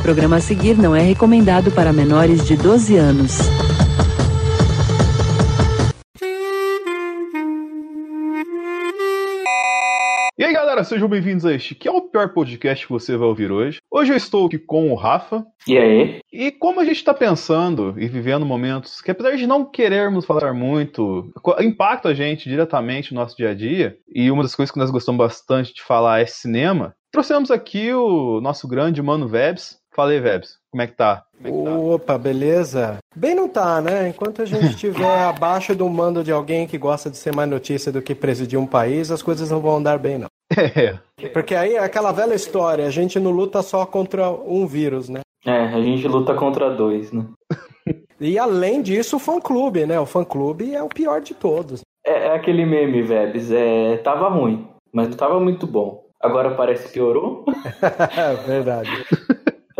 [0.00, 3.38] programa a seguir não é recomendado para menores de 12 anos.
[10.38, 13.28] E aí galera, sejam bem-vindos a este que é o pior podcast que você vai
[13.28, 13.78] ouvir hoje.
[13.90, 15.44] Hoje eu estou aqui com o Rafa.
[15.68, 16.20] E aí?
[16.32, 20.54] E como a gente está pensando e vivendo momentos que, apesar de não querermos falar
[20.54, 21.30] muito,
[21.60, 24.90] impacta a gente diretamente no nosso dia a dia, e uma das coisas que nós
[24.90, 29.79] gostamos bastante de falar é cinema, trouxemos aqui o nosso grande Mano Vebs.
[29.94, 31.24] Fala aí, Vebs, como é que tá?
[31.42, 31.76] É que tá?
[31.76, 32.98] Opa, beleza?
[33.14, 34.08] Bem não tá, né?
[34.08, 37.90] Enquanto a gente estiver abaixo do mando de alguém que gosta de ser mais notícia
[37.90, 40.28] do que presidir um país, as coisas não vão andar bem, não.
[40.56, 41.28] É.
[41.28, 45.20] Porque aí é aquela velha história, a gente não luta só contra um vírus, né?
[45.44, 47.24] É, a gente luta contra dois, né?
[48.20, 49.98] e além disso, o fã-clube, né?
[49.98, 51.80] O fã-clube é o pior de todos.
[52.06, 56.04] É, é aquele meme, Vebs, é, tava ruim, mas não tava muito bom.
[56.20, 57.44] Agora parece que piorou.
[58.16, 58.90] é verdade.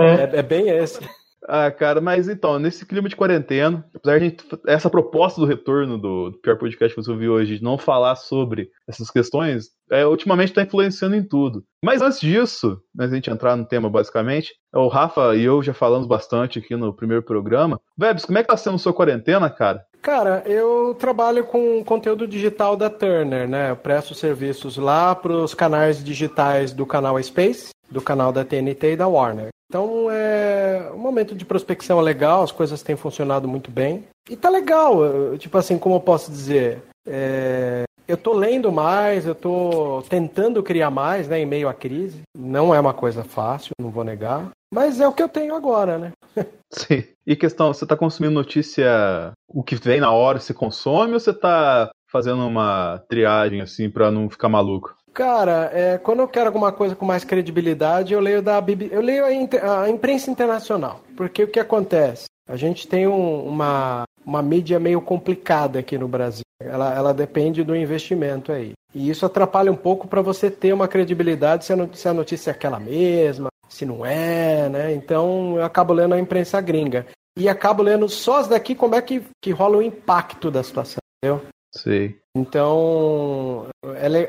[0.03, 0.39] É.
[0.39, 1.01] é bem esse.
[1.49, 5.99] Ah, cara, mas então, nesse clima de quarentena, apesar de gente, essa proposta do retorno
[5.99, 10.07] do, do, pior podcast que você ouviu hoje, de não falar sobre essas questões, é,
[10.07, 11.65] ultimamente está influenciando em tudo.
[11.85, 15.73] Mas antes disso, antes a gente entrar no tema basicamente, o Rafa e eu já
[15.73, 17.81] falamos bastante aqui no primeiro programa.
[17.99, 19.85] Vebs, como é que tá sendo a sua quarentena, cara?
[20.03, 23.71] Cara, eu trabalho com conteúdo digital da Turner, né?
[23.71, 28.93] Eu presto serviços lá para os canais digitais do canal Space, do canal da TNT
[28.93, 29.51] e da Warner.
[29.71, 34.05] Então é um momento de prospecção legal, as coisas têm funcionado muito bem.
[34.29, 34.99] E tá legal,
[35.39, 36.83] tipo assim, como eu posso dizer?
[37.07, 37.85] É...
[38.09, 42.23] Eu tô lendo mais, eu tô tentando criar mais, né, em meio à crise.
[42.37, 44.51] Não é uma coisa fácil, não vou negar.
[44.75, 46.13] Mas é o que eu tenho agora, né?
[46.73, 47.05] Sim.
[47.25, 51.33] E questão, você tá consumindo notícia, o que vem na hora você consome ou você
[51.33, 54.97] tá fazendo uma triagem assim para não ficar maluco?
[55.21, 58.59] Cara, é, quando eu quero alguma coisa com mais credibilidade, eu leio da
[58.91, 62.25] eu leio a, a imprensa internacional, porque o que acontece?
[62.49, 66.41] A gente tem um, uma, uma mídia meio complicada aqui no Brasil.
[66.59, 68.73] Ela, ela depende do investimento aí.
[68.95, 72.15] E isso atrapalha um pouco para você ter uma credibilidade se a, notícia, se a
[72.15, 74.95] notícia é aquela mesma, se não é, né?
[74.95, 77.05] Então eu acabo lendo a imprensa gringa.
[77.39, 80.97] E acabo lendo só as daqui como é que, que rola o impacto da situação,
[81.23, 81.43] entendeu?
[81.73, 82.17] Sei.
[82.37, 83.69] Então,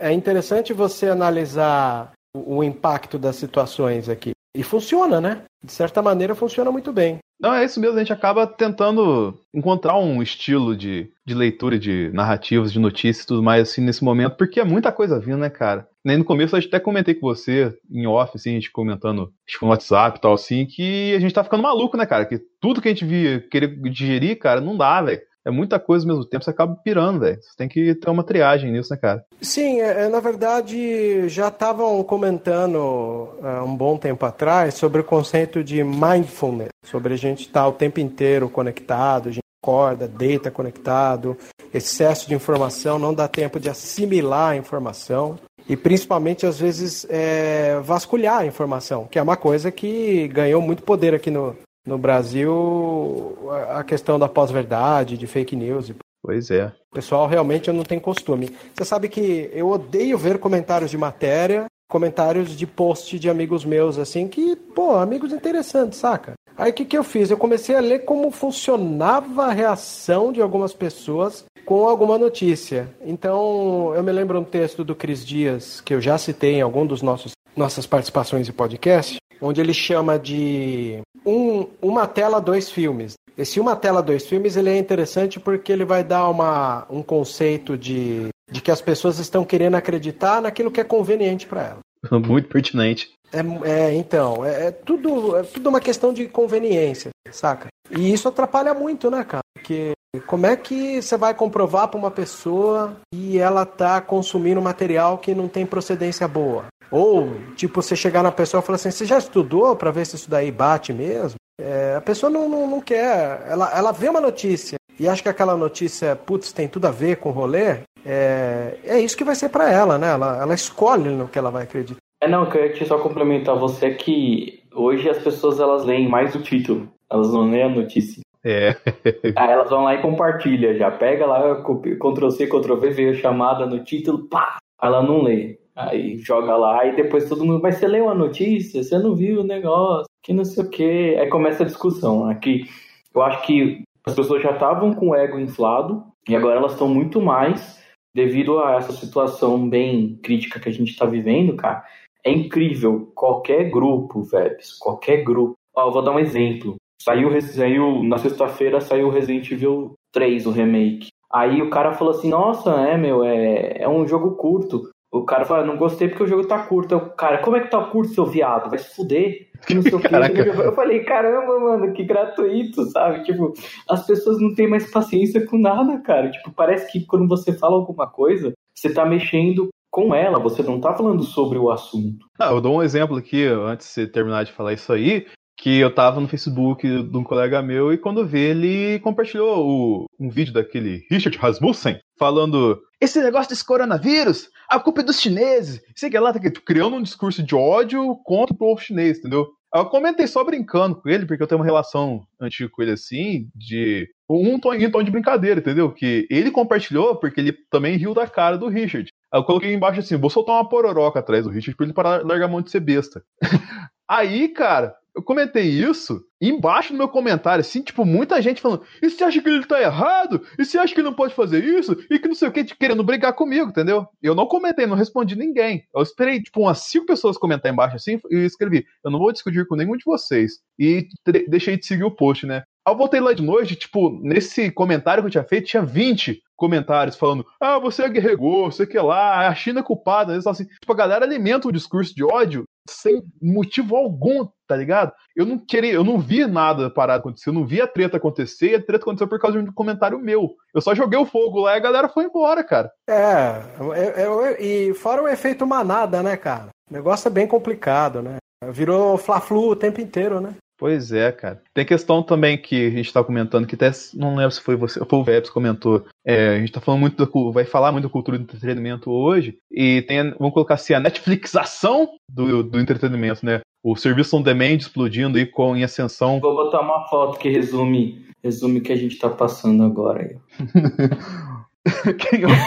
[0.01, 4.31] é interessante você analisar o impacto das situações aqui.
[4.55, 5.43] E funciona, né?
[5.63, 7.19] De certa maneira, funciona muito bem.
[7.39, 7.95] Não, é isso mesmo.
[7.95, 13.27] A gente acaba tentando encontrar um estilo de, de leitura de narrativas, de notícias e
[13.27, 15.87] tudo mais, assim, nesse momento, porque é muita coisa vindo, né, cara?
[16.03, 19.65] Nem no começo, gente até comentei com você, em off, assim, a gente comentando tipo,
[19.65, 22.25] no WhatsApp e tal, assim, que a gente tá ficando maluco, né, cara?
[22.25, 26.05] Que tudo que a gente via querer digerir, cara, não dá, velho é muita coisa
[26.05, 27.41] ao mesmo tempo, você acaba pirando, velho.
[27.41, 29.25] Você tem que ter uma triagem nisso, né, cara?
[29.41, 35.03] Sim, é, é na verdade, já estavam comentando há um bom tempo atrás sobre o
[35.03, 40.07] conceito de mindfulness, sobre a gente estar tá o tempo inteiro conectado, a gente acorda,
[40.07, 41.37] deita conectado,
[41.73, 45.37] excesso de informação, não dá tempo de assimilar a informação
[45.69, 50.83] e principalmente às vezes é, vasculhar a informação, que é uma coisa que ganhou muito
[50.83, 51.55] poder aqui no,
[51.85, 53.37] no Brasil
[53.69, 55.91] a questão da pós-verdade, de fake news.
[56.23, 56.71] Pois é.
[56.91, 58.55] O pessoal realmente não tem costume.
[58.75, 63.97] Você sabe que eu odeio ver comentários de matéria, comentários de post de amigos meus,
[63.97, 66.33] assim, que, pô, amigos interessantes, saca?
[66.57, 67.31] Aí o que, que eu fiz?
[67.31, 72.93] Eu comecei a ler como funcionava a reação de algumas pessoas com alguma notícia.
[73.03, 76.85] Então, eu me lembro um texto do Cris Dias, que eu já citei em algum
[76.85, 83.13] dos nossos nossas participações em podcast, onde ele chama de um, uma tela, dois filmes.
[83.37, 87.77] Esse uma tela, dois filmes, ele é interessante porque ele vai dar uma, um conceito
[87.77, 91.79] de, de que as pessoas estão querendo acreditar naquilo que é conveniente para elas.
[92.27, 93.09] Muito pertinente.
[93.31, 93.39] É,
[93.69, 97.67] é então, é, é, tudo, é tudo uma questão de conveniência, saca?
[97.89, 99.43] E isso atrapalha muito, né, cara?
[99.53, 99.93] Porque
[100.27, 105.33] como é que você vai comprovar para uma pessoa que ela tá consumindo material que
[105.33, 106.65] não tem procedência boa?
[106.91, 110.17] Ou, tipo, você chegar na pessoa e falar assim, você já estudou para ver se
[110.17, 111.35] isso daí bate mesmo?
[111.59, 113.45] É, a pessoa não, não, não, quer.
[113.47, 117.17] Ela, ela vê uma notícia e acha que aquela notícia, putz, tem tudo a ver
[117.17, 117.77] com o rolê.
[118.05, 120.09] É, é isso que vai ser para ela, né?
[120.09, 121.99] Ela, ela escolhe no que ela vai acreditar.
[122.21, 126.41] É, não, eu queria só complementar você que hoje as pessoas elas leem mais o
[126.41, 128.21] título, elas não leem a notícia.
[128.43, 128.75] É.
[129.35, 133.15] Aí elas vão lá e compartilha, já pega lá, Ctrl C, Ctrl V, veio a
[133.15, 135.60] chamada no título, pá, ela não lê.
[135.89, 138.83] Aí joga lá e depois todo mundo, mas você leu a notícia?
[138.83, 140.05] Você não viu o negócio?
[140.23, 141.17] Que não sei o quê.
[141.19, 142.29] Aí começa a discussão.
[142.29, 142.65] Aqui,
[143.13, 146.87] eu acho que as pessoas já estavam com o ego inflado e agora elas estão
[146.87, 147.81] muito mais
[148.13, 151.83] devido a essa situação bem crítica que a gente está vivendo, cara.
[152.23, 153.11] É incrível.
[153.15, 156.75] Qualquer grupo, Vebs, qualquer grupo Ó, eu vou dar um exemplo.
[157.01, 161.07] Saiu, saiu na sexta-feira saiu o Resident Evil 3, o remake.
[161.31, 164.89] Aí o cara falou assim, nossa, é, meu, é, é um jogo curto.
[165.11, 166.93] O cara falou, ah, não gostei porque o jogo tá curto.
[166.93, 168.69] Eu, cara, como é que tá curto, seu viado?
[168.69, 169.49] Vai se fuder.
[169.67, 170.07] Que não sei o que.
[170.07, 173.23] Eu falei, caramba, mano, que gratuito, sabe?
[173.23, 173.53] Tipo,
[173.89, 176.31] as pessoas não têm mais paciência com nada, cara.
[176.31, 180.79] Tipo, parece que quando você fala alguma coisa, você tá mexendo com ela, você não
[180.79, 182.25] tá falando sobre o assunto.
[182.39, 185.27] Ah, eu dou um exemplo aqui, antes de você terminar de falar isso aí,
[185.61, 190.05] que eu tava no Facebook de um colega meu e quando vi ele compartilhou o,
[190.19, 195.79] um vídeo daquele Richard Rasmussen falando esse negócio desse coronavírus, a culpa é dos chineses,
[195.95, 199.47] sei que lá, tá criando um discurso de ódio contra o povo chinês, entendeu?
[199.73, 203.47] Eu comentei só brincando com ele, porque eu tenho uma relação antiga com ele assim,
[203.55, 205.91] de um tom, um tom de brincadeira, entendeu?
[205.91, 209.09] Que ele compartilhou porque ele também riu da cara do Richard.
[209.31, 212.25] Aí eu coloquei embaixo assim, vou soltar uma pororoca atrás do Richard pra ele parar
[212.25, 213.23] largar a mão de ser besta.
[214.07, 219.09] Aí, cara, eu comentei isso, embaixo no meu comentário, assim, tipo, muita gente falando, e
[219.09, 220.41] você acha que ele tá errado?
[220.57, 221.97] E você acha que ele não pode fazer isso?
[222.09, 224.07] E que não sei o que, querendo brigar comigo, entendeu?
[224.21, 225.83] Eu não comentei, não respondi ninguém.
[225.93, 229.67] Eu esperei, tipo, umas cinco pessoas comentar embaixo assim, e escrevi, eu não vou discutir
[229.67, 230.59] com nenhum de vocês.
[230.79, 231.07] E
[231.47, 232.63] deixei de seguir o post, né?
[232.85, 236.41] Aí eu voltei lá de noite, tipo, nesse comentário que eu tinha feito, tinha 20
[236.55, 240.37] comentários falando: ah, você é guerregou, você que lá, a China é culpada.
[240.37, 245.11] Assim, tipo, a galera alimenta o discurso de ódio sem motivo algum, tá ligado?
[245.35, 248.71] Eu não queria, eu não vi nada parado acontecer, eu não vi a treta acontecer,
[248.71, 250.55] e a treta aconteceu por causa de um comentário meu.
[250.73, 252.91] Eu só joguei o fogo lá e a galera foi embora, cara.
[253.07, 253.61] É,
[253.95, 256.69] é, é e fora o efeito manada, né, cara?
[256.89, 258.37] O negócio é bem complicado, né?
[258.69, 260.55] Virou fla-flu o tempo inteiro, né?
[260.81, 261.61] Pois é, cara.
[261.75, 264.99] Tem questão também que a gente tá comentando, que até não lembro se foi você,
[265.05, 266.03] foi o Vebs comentou.
[266.25, 269.59] É, a gente tá falando muito do, vai falar muito da cultura do entretenimento hoje,
[269.71, 273.61] e tem, vamos colocar assim, a Netflixação do, do entretenimento, né?
[273.83, 276.39] O serviço on demand explodindo aí com em ascensão.
[276.39, 280.35] Vou botar uma foto que resume, resume o que a gente tá passando agora aí.
[282.17, 282.49] Quem é o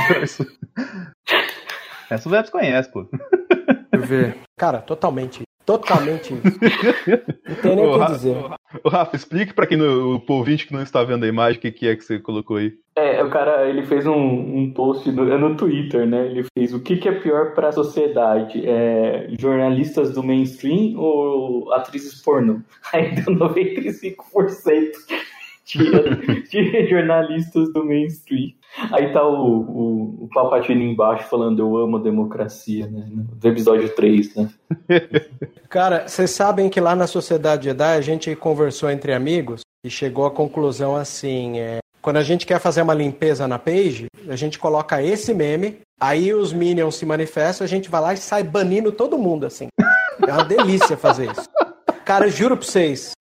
[2.08, 3.08] Essa o Vebs conhece, pô.
[3.10, 4.36] Deixa eu ver.
[4.56, 6.42] Cara, totalmente Totalmente isso.
[7.48, 8.36] Não tem nem o que dizer.
[8.82, 11.60] O Rafa, explique para quem no, o ouvinte que não está vendo a imagem o
[11.60, 12.72] que, que é que você colocou aí.
[12.96, 16.26] É, o cara, ele fez um, um post no, é no Twitter, né?
[16.26, 18.64] Ele fez o que, que é pior para a sociedade?
[18.66, 22.60] É, jornalistas do mainstream ou atrizes pornô?
[22.92, 24.92] Aí deu 95%
[25.64, 28.52] de, de jornalistas do mainstream.
[28.92, 33.06] Aí tá o, o, o embaixo falando eu amo a democracia, né?
[33.08, 34.50] Do episódio 3, né?
[35.68, 40.26] Cara, vocês sabem que lá na Sociedade Jedi a gente conversou entre amigos e chegou
[40.26, 44.58] à conclusão assim, é, quando a gente quer fazer uma limpeza na page, a gente
[44.58, 48.92] coloca esse meme, aí os minions se manifestam, a gente vai lá e sai banindo
[48.92, 49.68] todo mundo, assim.
[50.26, 51.48] É uma delícia fazer isso.
[52.04, 53.12] Cara, juro pra vocês,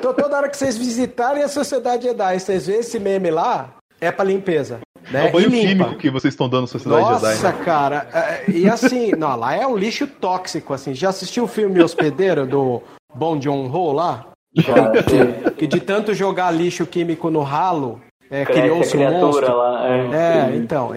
[0.00, 4.24] toda hora que vocês visitarem a Sociedade Jedi, vocês verem esse meme lá, é pra
[4.24, 4.80] limpeza.
[5.10, 5.26] Né?
[5.26, 7.42] É o banho químico que vocês estão dando na Sociedade Nossa, Jedi.
[7.42, 8.08] Nossa, cara.
[8.12, 10.94] É, e assim, não, lá é um lixo tóxico, assim.
[10.94, 12.82] Já assistiu o filme Hospedeiro do
[13.14, 14.26] Bong Joon-ho lá?
[14.54, 18.00] Que, que, de tanto jogar lixo químico no ralo,
[18.30, 19.56] é, criou-se um monstro.
[19.56, 20.92] Lá, é, é então,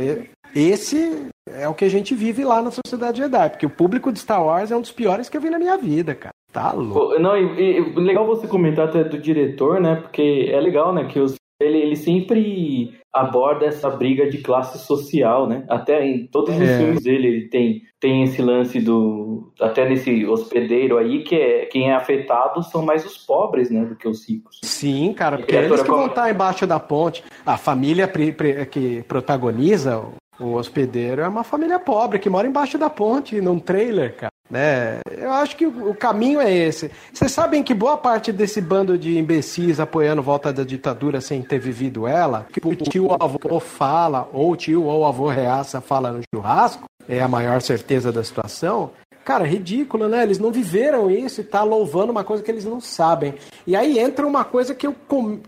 [0.55, 4.19] esse é o que a gente vive lá na Sociedade Jedi, porque o público de
[4.19, 6.33] Star Wars é um dos piores que eu vi na minha vida, cara.
[6.51, 7.17] Tá louco.
[7.19, 9.95] Não, e, e legal você comentar até do diretor, né?
[9.95, 11.05] Porque é legal, né?
[11.05, 15.63] Que os ele, ele sempre aborda essa briga de classe social, né?
[15.69, 16.77] Até em todos os é.
[16.77, 21.89] filmes dele ele tem, tem esse lance do até nesse hospedeiro aí que é quem
[21.89, 24.59] é afetado são mais os pobres, né, do que os ricos.
[24.63, 27.23] Sim, cara, porque é eles que vão estar embaixo da ponte.
[27.45, 28.09] A família
[28.69, 30.03] que protagoniza
[30.39, 34.30] o hospedeiro é uma família pobre que mora embaixo da ponte num trailer, cara.
[34.51, 34.99] Né?
[35.09, 36.91] Eu acho que o caminho é esse.
[37.13, 41.57] Vocês sabem que boa parte desse bando de imbecis apoiando volta da ditadura sem ter
[41.57, 46.11] vivido ela, que o tio ou avô fala, ou o tio ou avô reaça fala
[46.11, 48.91] no churrasco, é a maior certeza da situação.
[49.23, 50.23] Cara, ridículo, né?
[50.23, 53.35] Eles não viveram isso e tá louvando uma coisa que eles não sabem.
[53.65, 54.95] E aí entra uma coisa que eu,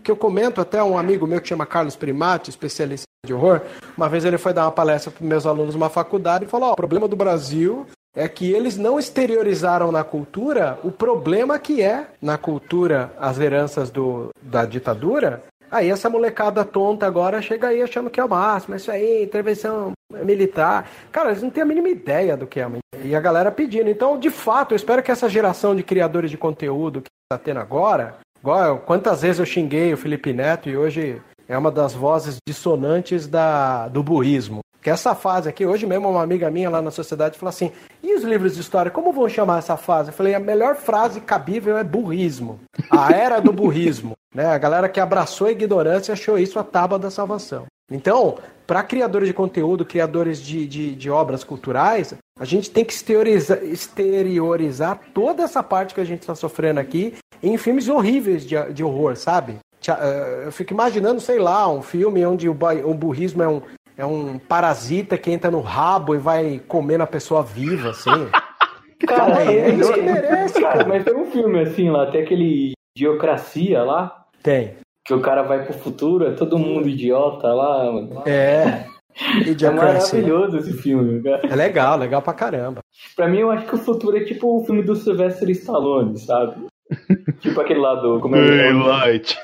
[0.02, 3.60] que eu comento até um amigo meu que chama Carlos Primati, especialista de horror.
[3.96, 6.72] Uma vez ele foi dar uma palestra para meus alunos numa faculdade e falou: oh,
[6.72, 12.06] o problema do Brasil é que eles não exteriorizaram na cultura o problema que é
[12.22, 15.42] na cultura as heranças do, da ditadura.
[15.70, 19.24] Aí essa molecada tonta agora chega aí achando que é o máximo, é isso aí,
[19.24, 19.92] intervenção
[20.22, 20.88] militar.
[21.10, 22.68] Cara, eles não têm a mínima ideia do que é.
[23.02, 23.90] E a galera pedindo.
[23.90, 27.58] Então, de fato, eu espero que essa geração de criadores de conteúdo que está tendo
[27.58, 32.36] agora, igual quantas vezes eu xinguei o Felipe Neto e hoje é uma das vozes
[32.46, 36.90] dissonantes da, do burrismo Que essa fase aqui, hoje mesmo uma amiga minha lá na
[36.90, 37.72] sociedade falou assim:
[38.02, 40.10] e os livros de história, como vão chamar essa fase?
[40.10, 42.60] Eu falei, a melhor frase cabível é burrismo.
[42.90, 44.12] A era do burrismo.
[44.34, 44.46] Né?
[44.46, 47.66] A galera que abraçou a ignorância achou isso a tábua da salvação.
[47.88, 48.36] Então,
[48.66, 53.62] para criadores de conteúdo, criadores de, de, de, obras culturais, a gente tem que exteriorizar,
[53.62, 58.82] exteriorizar toda essa parte que a gente está sofrendo aqui em filmes horríveis de, de
[58.82, 59.60] horror, sabe?
[59.86, 63.62] Eh, eu fico imaginando, sei lá, um filme onde o, o burrismo é um,
[63.96, 68.10] é um parasita que entra no rabo e vai comer na pessoa viva, assim.
[69.06, 70.86] Cara, é, é isso que merece, cara.
[70.86, 74.24] Mas tem um filme assim lá, tem aquele Diocracia lá.
[74.42, 74.76] Tem.
[75.04, 77.86] Que o cara vai pro futuro, é todo mundo idiota lá.
[78.26, 78.86] É.
[79.16, 81.46] É maravilhoso esse filme, cara.
[81.48, 82.80] É legal, legal pra caramba.
[83.14, 86.66] Pra mim, eu acho que o futuro é tipo o filme do Sylvester Stallone, sabe?
[87.38, 88.18] tipo aquele lá do.
[88.18, 89.38] Como é, é Daylight.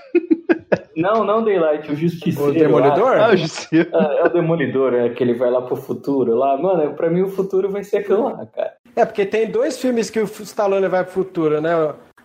[0.97, 2.51] Não, não Daylight, o Justiceiro.
[2.51, 3.17] O Demolidor?
[3.17, 3.91] Lá, ah, o Justiceiro.
[3.95, 6.57] É, é, o Demolidor, é que ele vai lá pro futuro lá.
[6.57, 8.73] Mano, pra mim o futuro vai ser aquilo lá, cara.
[8.97, 11.73] É, porque tem dois filmes que o Stallone vai pro futuro, né?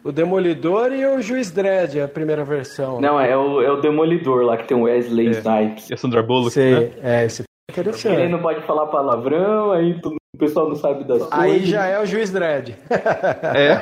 [0.04, 3.02] O Demolidor e o Juiz Dredd, a primeira versão.
[3.02, 5.32] Não, é o, é o Demolidor lá que tem o Wesley é.
[5.32, 5.90] Snipes.
[5.90, 6.92] E a Sandra Bullock, Sei, né?
[7.02, 8.20] É, esse é interessante.
[8.22, 11.32] Ele não pode falar palavrão, aí tudo o pessoal não sabe das coisas.
[11.32, 12.76] Aí já é o juiz Dredd.
[12.92, 13.82] é.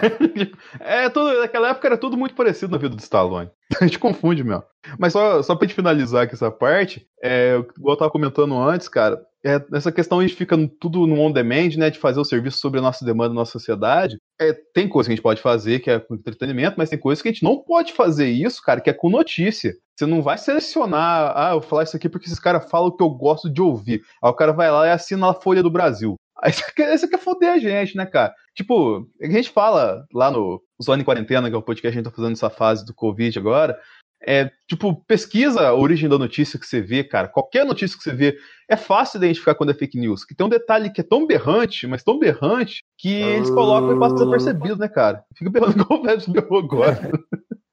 [0.79, 3.49] É, tudo, naquela época era tudo muito parecido na vida do Stallone.
[3.81, 4.63] A gente confunde, meu.
[4.99, 8.87] Mas só, só pra gente finalizar aqui essa parte, é, igual eu tava comentando antes,
[8.87, 12.59] cara, é, essa questão a gente fica tudo no on-demand, né, de fazer o serviço
[12.59, 14.17] sobre a nossa demanda na nossa sociedade.
[14.39, 17.21] É, tem coisa que a gente pode fazer, que é com entretenimento, mas tem coisas
[17.21, 19.73] que a gente não pode fazer isso, cara, que é com notícia.
[19.95, 22.95] Você não vai selecionar, ah, eu vou falar isso aqui porque esses caras falam o
[22.95, 24.01] que eu gosto de ouvir.
[24.23, 26.15] Aí o cara vai lá e assina a Folha do Brasil.
[26.43, 28.33] Aí você quer, você quer foder a gente, né, cara?
[28.53, 32.03] Tipo, a gente fala lá no Zone Quarentena, que é o podcast que a gente
[32.03, 33.79] tá fazendo nessa fase do Covid agora,
[34.25, 37.27] é, tipo, pesquisa a origem da notícia que você vê, cara.
[37.27, 38.37] Qualquer notícia que você vê,
[38.69, 40.25] é fácil identificar quando é fake news.
[40.25, 43.99] Que tem um detalhe que é tão berrante, mas tão berrante, que eles colocam e
[43.99, 45.23] passa desapercebido, né, cara?
[45.35, 47.11] Fica berrando igual o velho berrou agora.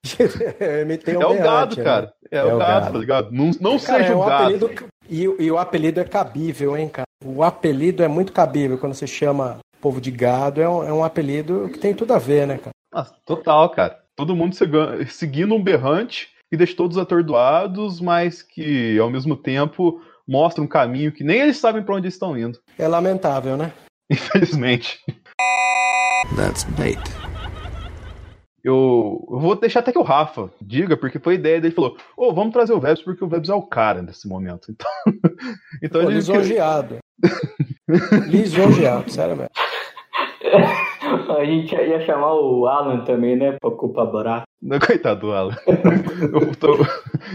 [1.19, 1.85] um é o gado, né?
[1.85, 2.12] cara.
[2.31, 3.33] É, é, o gado, gado, tá ligado?
[3.33, 4.67] Não, não cara, seja é um o gado.
[4.67, 7.10] Apelido, e, e o apelido é cabível, hein, cara?
[7.23, 11.05] O apelido é muito cabível quando você chama povo de gado, é um, é um
[11.05, 12.71] apelido que tem tudo a ver, né, cara?
[12.93, 14.00] Ah, total, cara.
[14.17, 14.57] Todo mundo
[15.09, 21.12] seguindo um berrante que deixa todos atordoados, mas que ao mesmo tempo mostra um caminho
[21.12, 22.59] que nem eles sabem para onde estão indo.
[22.79, 23.73] É lamentável, né?
[24.11, 25.00] Infelizmente.
[26.37, 27.00] That's bait.
[28.62, 31.75] Eu, eu, vou deixar até que o Rafa diga, porque foi a ideia dele.
[31.75, 34.73] falou: Ô, oh, vamos trazer o Vebs, porque o Vebs é o cara nesse momento.
[35.83, 36.17] Então, então Pô, ele.
[36.17, 36.99] Lisonjeado.
[38.29, 39.50] lisonjeado, sério mesmo.
[41.39, 43.57] A gente ia chamar o Alan também, né?
[43.61, 44.43] Pra colaborar.
[44.87, 45.57] Coitado do Alan.
[46.61, 46.77] Tô...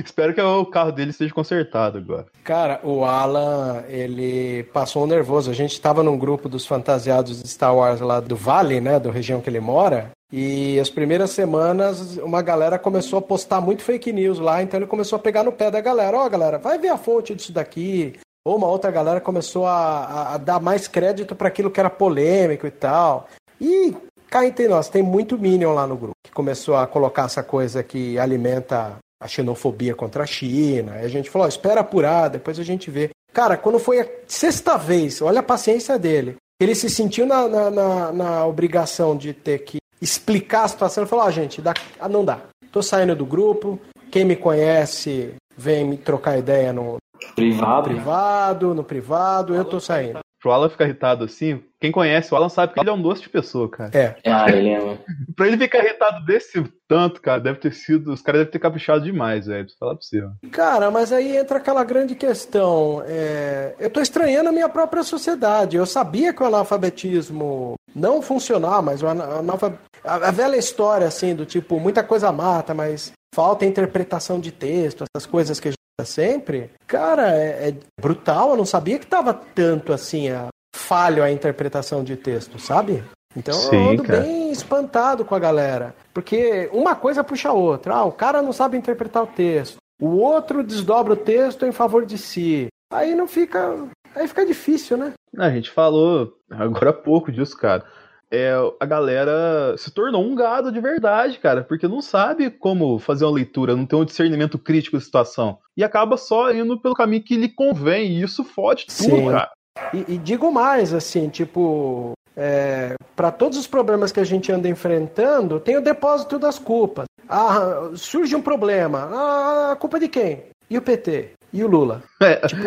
[0.04, 2.26] Espero que o carro dele esteja consertado agora.
[2.44, 5.50] Cara, o Alan, ele passou um nervoso.
[5.50, 9.00] A gente tava num grupo dos fantasiados de Star Wars lá do Vale, né?
[9.00, 10.12] Da região que ele mora.
[10.32, 14.88] E as primeiras semanas, uma galera começou a postar muito fake news lá, então ele
[14.88, 16.18] começou a pegar no pé da galera.
[16.18, 18.14] Ó, oh, galera, vai ver a fonte disso daqui.
[18.46, 22.68] Ou uma outra galera começou a, a dar mais crédito para aquilo que era polêmico
[22.68, 23.28] e tal.
[23.60, 23.96] E
[24.30, 27.82] cá entre nós, tem muito Minion lá no grupo, que começou a colocar essa coisa
[27.82, 30.94] que alimenta a xenofobia contra a China.
[30.94, 33.10] Aí a gente falou, espera apurar, depois a gente vê.
[33.34, 36.36] Cara, quando foi a sexta vez, olha a paciência dele.
[36.60, 41.04] Ele se sentiu na, na, na, na obrigação de ter que explicar a situação.
[41.04, 42.42] Ele falou, oh, gente, dá, ah, não dá.
[42.72, 43.80] Tô saindo do grupo,
[44.12, 46.98] quem me conhece vem me trocar ideia no,
[47.34, 47.90] Privado.
[47.90, 50.20] Privado, no privado, eu tô saindo.
[50.42, 53.24] Pro Alan ficar irritado assim, quem conhece o Alan sabe que ele é um doce
[53.24, 53.90] de pessoa, cara.
[53.98, 54.16] É.
[54.26, 54.98] Ah, ele é,
[55.36, 58.14] pra ele ficar irritado desse tanto, cara, deve ter sido.
[58.14, 59.64] Os caras devem ter caprichado demais, velho.
[59.64, 60.22] Preciso falar pra você.
[60.22, 60.38] Mano.
[60.52, 63.04] Cara, mas aí entra aquela grande questão.
[63.08, 63.74] É...
[63.80, 65.78] Eu tô estranhando a minha própria sociedade.
[65.78, 69.78] Eu sabia que o analfabetismo não funcionava, mas o analfab...
[70.04, 75.26] a velha história, assim, do tipo, muita coisa mata, mas falta interpretação de texto, essas
[75.26, 78.52] coisas que a sempre, cara, é, é, brutal.
[78.52, 83.02] Eu não sabia que tava tanto assim a falho a interpretação de texto, sabe?
[83.36, 84.22] Então Sim, eu ando cara.
[84.22, 85.96] bem espantado com a galera.
[86.14, 87.96] Porque uma coisa puxa a outra.
[87.96, 89.78] Ah, o cara não sabe interpretar o texto.
[90.02, 92.68] O outro desdobra o texto em favor de si.
[92.92, 93.88] Aí não fica.
[94.16, 95.14] Aí fica difícil, né?
[95.38, 97.86] A gente falou agora há pouco disso, cara
[98.32, 103.26] é, a galera se tornou um gado de verdade, cara, porque não sabe como fazer
[103.26, 105.60] uma leitura, não tem um discernimento crítico da situação.
[105.78, 109.30] E acaba só indo pelo caminho que lhe convém, e isso fode tudo, Sim.
[109.30, 109.52] cara.
[109.94, 114.70] E, e, digo mais, assim, tipo, é, para todos os problemas que a gente anda
[114.70, 117.06] enfrentando, tem o depósito das culpas.
[117.28, 120.44] Ah, surge um problema, ah, a culpa de quem?
[120.70, 121.32] E o PT?
[121.52, 122.04] E o Lula?
[122.22, 122.36] É.
[122.48, 122.62] Tipo,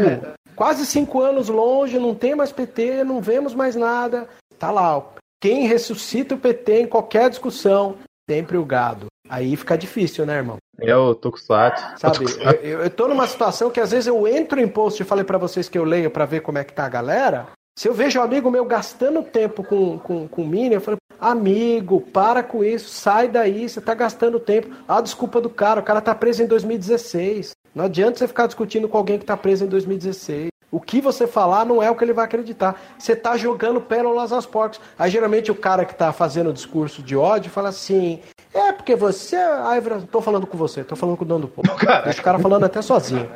[0.58, 4.28] quase cinco anos longe, não tem mais PT, não vemos mais nada.
[4.58, 5.00] Tá lá,
[5.40, 7.96] quem ressuscita o PT em qualquer discussão,
[8.28, 9.06] sempre o gado.
[9.30, 10.56] Aí fica difícil, né, irmão?
[10.80, 11.84] É o Tokusatsu.
[11.96, 12.24] Sabe,
[12.60, 15.38] eu, eu tô numa situação que às vezes eu entro em post e falei para
[15.38, 17.46] vocês que eu leio para ver como é que tá a galera.
[17.78, 22.00] Se eu vejo um amigo meu gastando tempo com, com, com Mini, eu falo, amigo,
[22.00, 24.74] para com isso, sai daí, você tá gastando tempo.
[24.88, 27.52] Ah, desculpa do cara, o cara tá preso em 2016.
[27.78, 30.48] Não adianta você ficar discutindo com alguém que tá preso em 2016.
[30.68, 32.74] O que você falar não é o que ele vai acreditar.
[32.98, 34.80] Você está jogando pérolas aos porcos.
[34.98, 38.18] Aí geralmente o cara que está fazendo o discurso de ódio fala assim:
[38.52, 39.36] é porque você.
[39.36, 39.80] Ai,
[40.10, 41.68] tô falando com você, tô falando com o dono do povo.
[42.02, 43.30] Deixa o cara falando até sozinho.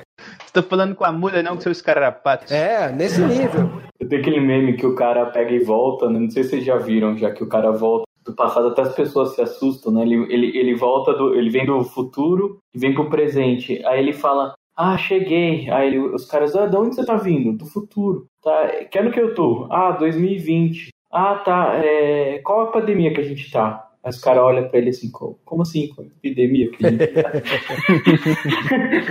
[0.53, 2.51] Tá falando com a mulher, não com seus escarrapatos.
[2.51, 3.81] É, nesse nível.
[4.09, 6.19] Tem aquele meme que o cara pega e volta, né?
[6.19, 8.95] não sei se vocês já viram, já que o cara volta do passado, até as
[8.95, 10.03] pessoas se assustam, né?
[10.03, 11.35] Ele, ele, ele volta do.
[11.35, 13.85] Ele vem do futuro e vem pro presente.
[13.85, 15.71] Aí ele fala: ah, cheguei.
[15.71, 17.57] Aí os caras, ah, de onde você tá vindo?
[17.57, 18.27] Do futuro.
[18.43, 19.67] Tá, que ano que eu tô?
[19.71, 20.89] Ah, 2020.
[21.11, 21.75] Ah, tá.
[21.77, 22.39] É...
[22.39, 23.92] Qual a pandemia que a gente tá?
[24.05, 25.89] Aí os caras olham pra ele assim, como assim?
[25.95, 27.33] Qual epidemia que a gente tá?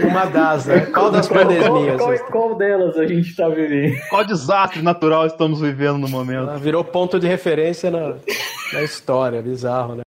[0.10, 0.82] Uma das, né?
[0.88, 1.98] Qual das pandemias?
[1.98, 3.96] Qual, qual, qual, delas a gente tá vivendo?
[4.10, 6.50] Qual desastre natural estamos vivendo no momento?
[6.50, 8.18] Ela virou ponto de referência na,
[8.74, 10.02] na história, bizarro, né?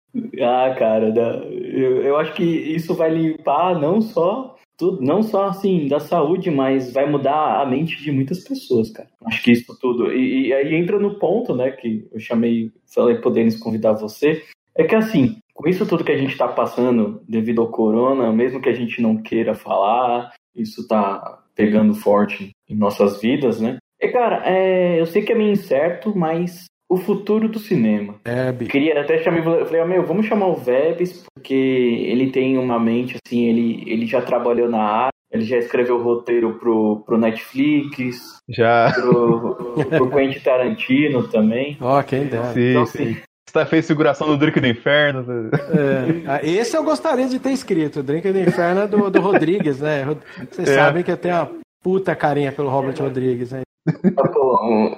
[0.40, 1.08] Ah, cara,
[1.50, 6.50] eu, eu acho que isso vai limpar não só tudo, não só assim da saúde,
[6.50, 9.08] mas vai mudar a mente de muitas pessoas, cara.
[9.26, 10.10] Acho que isso tudo.
[10.10, 14.42] E, e aí entra no ponto, né, que eu chamei, falei pro Denis convidar você,
[14.80, 18.60] é que assim, com isso tudo que a gente está passando devido ao corona, mesmo
[18.60, 23.76] que a gente não queira falar, isso tá pegando forte em nossas vidas, né?
[24.00, 28.16] E cara, é, eu sei que é meio incerto, mas o futuro do cinema.
[28.25, 32.80] É, Queria até chamar, falei, oh, meu, vamos chamar o Vebs, porque ele tem uma
[32.80, 38.38] mente, assim, ele, ele já trabalhou na área, ele já escreveu roteiro pro, pro Netflix,
[38.49, 41.76] já pro, pro Quentin Tarantino também.
[41.80, 42.52] Ó, oh, quem dera.
[42.52, 43.16] Sim, então, sim.
[43.50, 45.50] Você fez figuração no Drink do Inferno.
[45.52, 46.28] É.
[46.28, 47.99] Ah, esse eu gostaria de ter escrito.
[47.99, 50.04] O Drink do Inferno é do, do Rodrigues, né?
[50.49, 50.75] Vocês é.
[50.76, 51.50] sabem que eu tenho uma
[51.82, 53.63] puta carinha pelo Robert Rodrigues, né?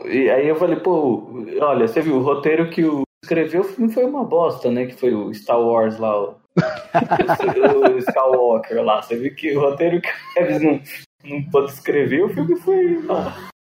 [0.05, 4.05] E aí eu falei, pô, olha, você viu, o roteiro que o escreveu não foi
[4.05, 4.85] uma bosta, né?
[4.85, 6.37] Que foi o Star Wars lá, o,
[7.95, 9.01] o Skywalker lá.
[9.01, 10.81] Você viu que o roteiro que o Kevin não,
[11.25, 13.01] não pôde escrever, o filme foi.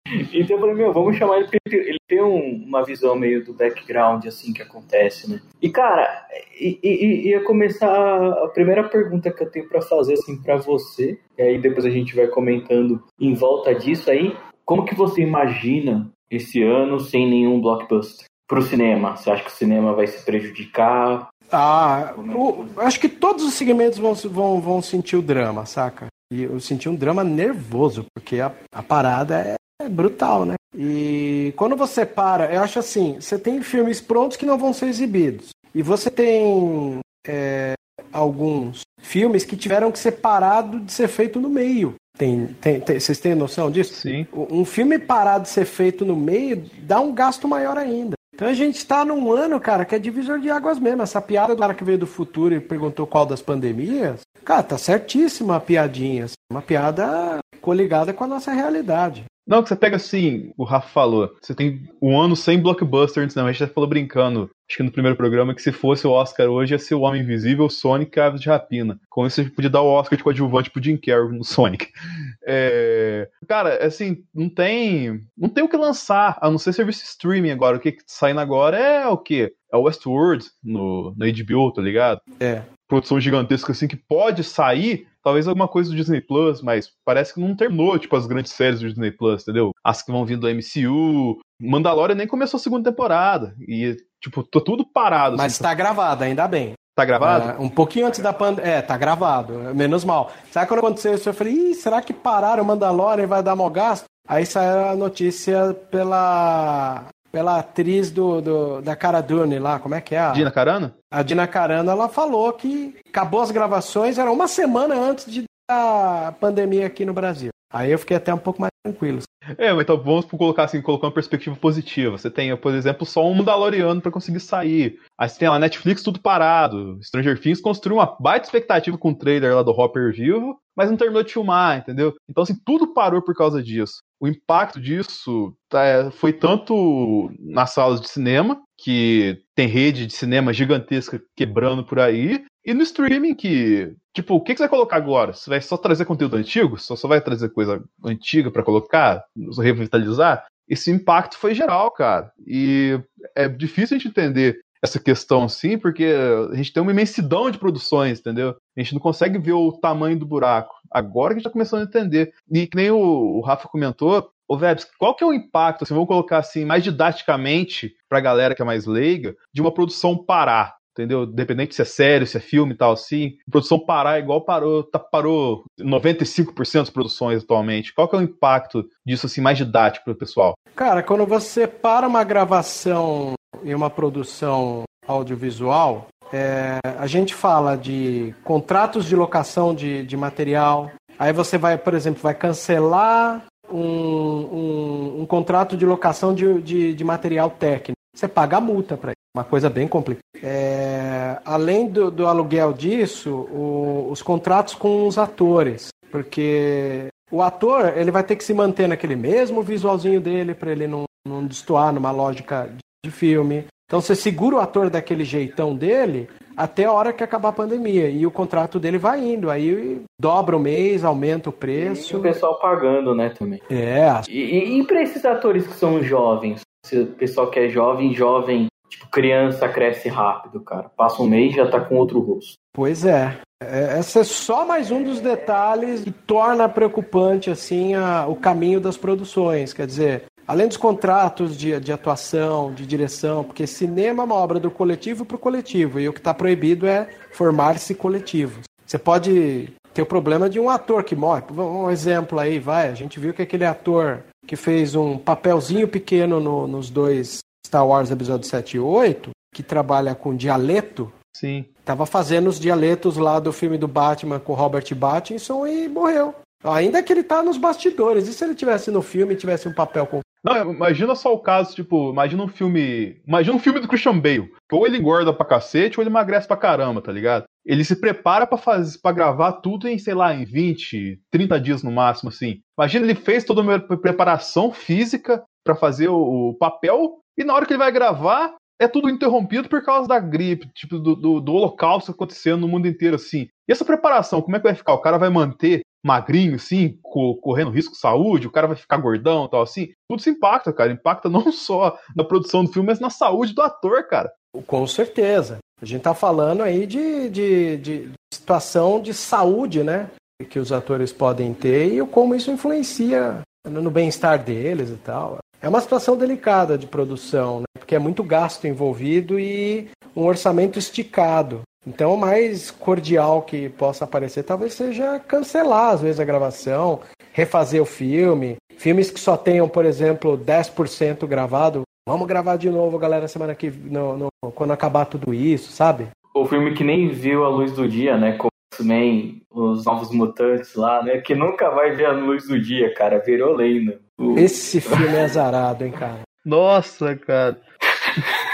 [0.06, 3.54] Então eu falei, meu, vamos chamar ele porque ele tem um, uma visão meio do
[3.54, 5.40] background, assim, que acontece, né?
[5.62, 6.26] E, cara,
[6.60, 11.18] e, e, ia começar a primeira pergunta que eu tenho para fazer, assim, para você,
[11.38, 14.36] e aí depois a gente vai comentando em volta disso aí.
[14.64, 18.26] Como que você imagina esse ano sem nenhum blockbuster?
[18.46, 21.28] Pro cinema, você acha que o cinema vai se prejudicar?
[21.50, 26.08] Ah, o, acho que todos os segmentos vão, vão, vão sentir o drama, saca?
[26.30, 30.54] E eu senti um drama nervoso, porque a, a parada é é brutal, né?
[30.76, 34.86] E quando você para, eu acho assim, você tem filmes prontos que não vão ser
[34.86, 35.50] exibidos.
[35.74, 37.74] E você tem é,
[38.12, 41.94] alguns filmes que tiveram que ser parado de ser feito no meio.
[42.16, 43.94] Tem, tem, tem, vocês têm noção disso?
[43.94, 44.26] Sim.
[44.32, 48.14] Um filme parado de ser feito no meio dá um gasto maior ainda.
[48.34, 51.02] Então a gente está num ano, cara, que é divisor de águas mesmo.
[51.02, 54.78] Essa piada do cara que veio do futuro e perguntou qual das pandemias, cara, tá
[54.78, 56.24] certíssima a piadinha.
[56.24, 59.24] Assim, uma piada coligada com a nossa realidade.
[59.46, 63.36] Não, que você pega assim, o Rafa falou, você tem um ano sem blockbuster antes,
[63.36, 66.10] não, a gente já falou brincando, acho que no primeiro programa, que se fosse o
[66.10, 68.98] Oscar hoje ia ser o Homem Invisível, Sonic e Aves de Rapina.
[69.10, 71.88] Com isso a gente podia dar o Oscar de coadjuvante pro Jim Carrey no Sonic.
[72.46, 73.26] É...
[73.48, 77.78] Cara, assim, não tem não tem o que lançar, a não ser serviço streaming agora.
[77.78, 79.54] O que, que tá saindo agora é o quê?
[79.72, 82.20] É o Westworld no, no HBO, tá ligado?
[82.38, 82.60] É.
[82.86, 87.40] Produção gigantesca assim que pode sair talvez alguma coisa do Disney Plus, mas parece que
[87.40, 89.72] não terminou, tipo, as grandes séries do Disney Plus, entendeu?
[89.82, 91.40] As que vão vindo do MCU.
[91.58, 93.54] Mandalorian nem começou a segunda temporada.
[93.66, 95.38] E, tipo, tô tudo parado.
[95.38, 96.74] Mas assim, tá gravado, ainda bem.
[96.94, 97.50] Tá gravado?
[97.50, 98.70] É, um pouquinho antes da pandemia.
[98.70, 99.54] É, tá gravado.
[99.74, 100.30] Menos mal.
[100.52, 101.28] Sabe quando aconteceu isso?
[101.28, 104.04] Eu falei, Ih, será que pararam o Mandalorian e vai dar mó gasto?
[104.28, 110.00] Aí saiu a notícia pela pela atriz do, do, da Cara Dune lá, como é
[110.00, 110.20] que é?
[110.20, 110.94] A, Dina Carano?
[111.10, 116.32] A Dina Carano, ela falou que acabou as gravações, era uma semana antes de a
[116.38, 117.50] pandemia aqui no Brasil.
[117.72, 119.18] Aí eu fiquei até um pouco mais tranquilo.
[119.58, 122.16] É, mas então vamos colocar assim, colocar uma perspectiva positiva.
[122.16, 125.00] Você tem, por exemplo, só um Mandaloriano para conseguir sair.
[125.18, 127.00] Aí você tem lá Netflix tudo parado.
[127.02, 130.96] Stranger Things construiu uma baita expectativa com o trailer lá do Hopper vivo, mas não
[130.96, 132.14] terminou de filmar, entendeu?
[132.30, 133.96] Então assim, tudo parou por causa disso.
[134.24, 140.50] O impacto disso tá, foi tanto nas salas de cinema, que tem rede de cinema
[140.50, 144.96] gigantesca quebrando por aí, e no streaming que, tipo, o que, que você vai colocar
[144.96, 145.34] agora?
[145.34, 146.78] Você vai só trazer conteúdo antigo?
[146.78, 149.22] Só, só vai trazer coisa antiga para colocar?
[149.58, 150.46] Revitalizar?
[150.66, 152.32] Esse impacto foi geral, cara.
[152.46, 152.98] E
[153.36, 156.14] é difícil a gente entender essa questão assim, porque
[156.52, 158.54] a gente tem uma imensidão de produções, entendeu?
[158.76, 160.74] A gente não consegue ver o tamanho do buraco.
[160.90, 162.32] Agora que a gente está começando a entender.
[162.52, 165.94] E que nem o, o Rafa comentou, Ô, Vebs, qual que é o impacto, assim,
[165.94, 170.76] vamos colocar assim, mais didaticamente pra galera que é mais leiga, de uma produção parar?
[170.92, 171.24] Entendeu?
[171.24, 173.32] Dependente se é sério, se é filme e tal, assim.
[173.50, 177.92] Produção parar igual parou, tá, parou 95% das produções atualmente.
[177.94, 180.54] Qual que é o impacto disso, assim, mais didático pro pessoal?
[180.76, 188.34] Cara, quando você para uma gravação e uma produção audiovisual, é, a gente fala de
[188.42, 190.90] contratos de locação de, de material.
[191.18, 196.94] Aí você vai, por exemplo, vai cancelar um, um, um contrato de locação de, de,
[196.94, 197.98] de, material técnico.
[198.14, 199.14] Você paga a multa para isso.
[199.36, 200.22] Uma coisa bem complicada.
[200.42, 205.88] É, além do, do, aluguel disso, o, os contratos com os atores.
[206.10, 210.86] Porque o ator ele vai ter que se manter naquele mesmo visualzinho dele para ele
[210.86, 212.78] não, não destoar numa lógica de
[213.10, 213.64] filme.
[213.86, 218.08] Então você segura o ator daquele jeitão dele até a hora que acabar a pandemia.
[218.08, 219.50] E o contrato dele vai indo.
[219.50, 222.14] Aí dobra o mês, aumenta o preço.
[222.14, 223.60] E o pessoal pagando, né, também.
[223.70, 224.20] É.
[224.28, 226.60] E, e para esses atores que são jovens?
[226.86, 230.90] Se o pessoal que é jovem, jovem, tipo, criança cresce rápido, cara.
[230.96, 232.54] Passa um mês e já tá com outro rosto.
[232.72, 233.36] Pois é.
[233.62, 233.98] é.
[233.98, 238.96] Esse é só mais um dos detalhes que torna preocupante assim a, o caminho das
[238.96, 239.72] produções.
[239.72, 244.60] Quer dizer, Além dos contratos de, de atuação, de direção, porque cinema é uma obra
[244.60, 248.60] do coletivo para o coletivo, e o que está proibido é formar-se coletivo.
[248.84, 251.42] Você pode ter o problema de um ator que morre.
[251.50, 252.88] Um exemplo aí, vai.
[252.88, 257.86] A gente viu que aquele ator que fez um papelzinho pequeno no, nos dois Star
[257.86, 261.10] Wars episódio 7 e 8, que trabalha com dialeto.
[261.34, 261.64] Sim.
[261.84, 266.34] Tava fazendo os dialetos lá do filme do Batman com Robert Pattinson e morreu.
[266.62, 268.28] Ainda que ele tá nos bastidores.
[268.28, 271.38] E se ele tivesse no filme e tivesse um papel com não, imagina só o
[271.38, 273.18] caso, tipo, imagina um filme.
[273.26, 274.52] Imagina um filme do Christian Bale.
[274.70, 277.44] Ou ele engorda pra cacete, ou ele emagrece pra caramba, tá ligado?
[277.64, 281.82] Ele se prepara para fazer para gravar tudo em, sei lá, em 20, 30 dias
[281.82, 282.60] no máximo, assim.
[282.78, 287.64] Imagina ele fez toda uma preparação física para fazer o, o, papel, e na hora
[287.64, 291.52] que ele vai gravar, é tudo interrompido por causa da gripe, tipo, do, do, do
[291.54, 293.48] holocausto acontecendo no mundo inteiro, assim.
[293.66, 294.92] E essa preparação, como é que vai ficar?
[294.92, 299.48] O cara vai manter magrinho, assim, correndo risco de saúde, o cara vai ficar gordão
[299.48, 299.88] tal, assim.
[300.08, 300.92] Tudo se impacta, cara.
[300.92, 304.30] Impacta não só na produção do filme, mas na saúde do ator, cara.
[304.66, 305.58] Com certeza.
[305.80, 310.10] A gente tá falando aí de, de, de situação de saúde, né?
[310.48, 315.38] Que os atores podem ter e como isso influencia no bem-estar deles e tal.
[315.60, 317.64] É uma situação delicada de produção, né?
[317.78, 321.62] Porque é muito gasto envolvido e um orçamento esticado.
[321.86, 327.00] Então, o mais cordial que possa aparecer talvez seja cancelar, às vezes, a gravação,
[327.32, 328.56] refazer o filme.
[328.76, 331.82] Filmes que só tenham, por exemplo, 10% gravado.
[332.08, 336.08] Vamos gravar de novo, galera, semana que no, no, quando acabar tudo isso, sabe?
[336.34, 338.32] O filme que nem viu a luz do dia, né?
[338.32, 341.18] Como X-Men, os Novos Mutantes lá, né?
[341.18, 343.22] Que nunca vai ver a luz do dia, cara.
[343.24, 344.00] Virou lenda.
[344.36, 346.20] Esse filme é azarado, hein, cara?
[346.44, 347.58] Nossa, cara.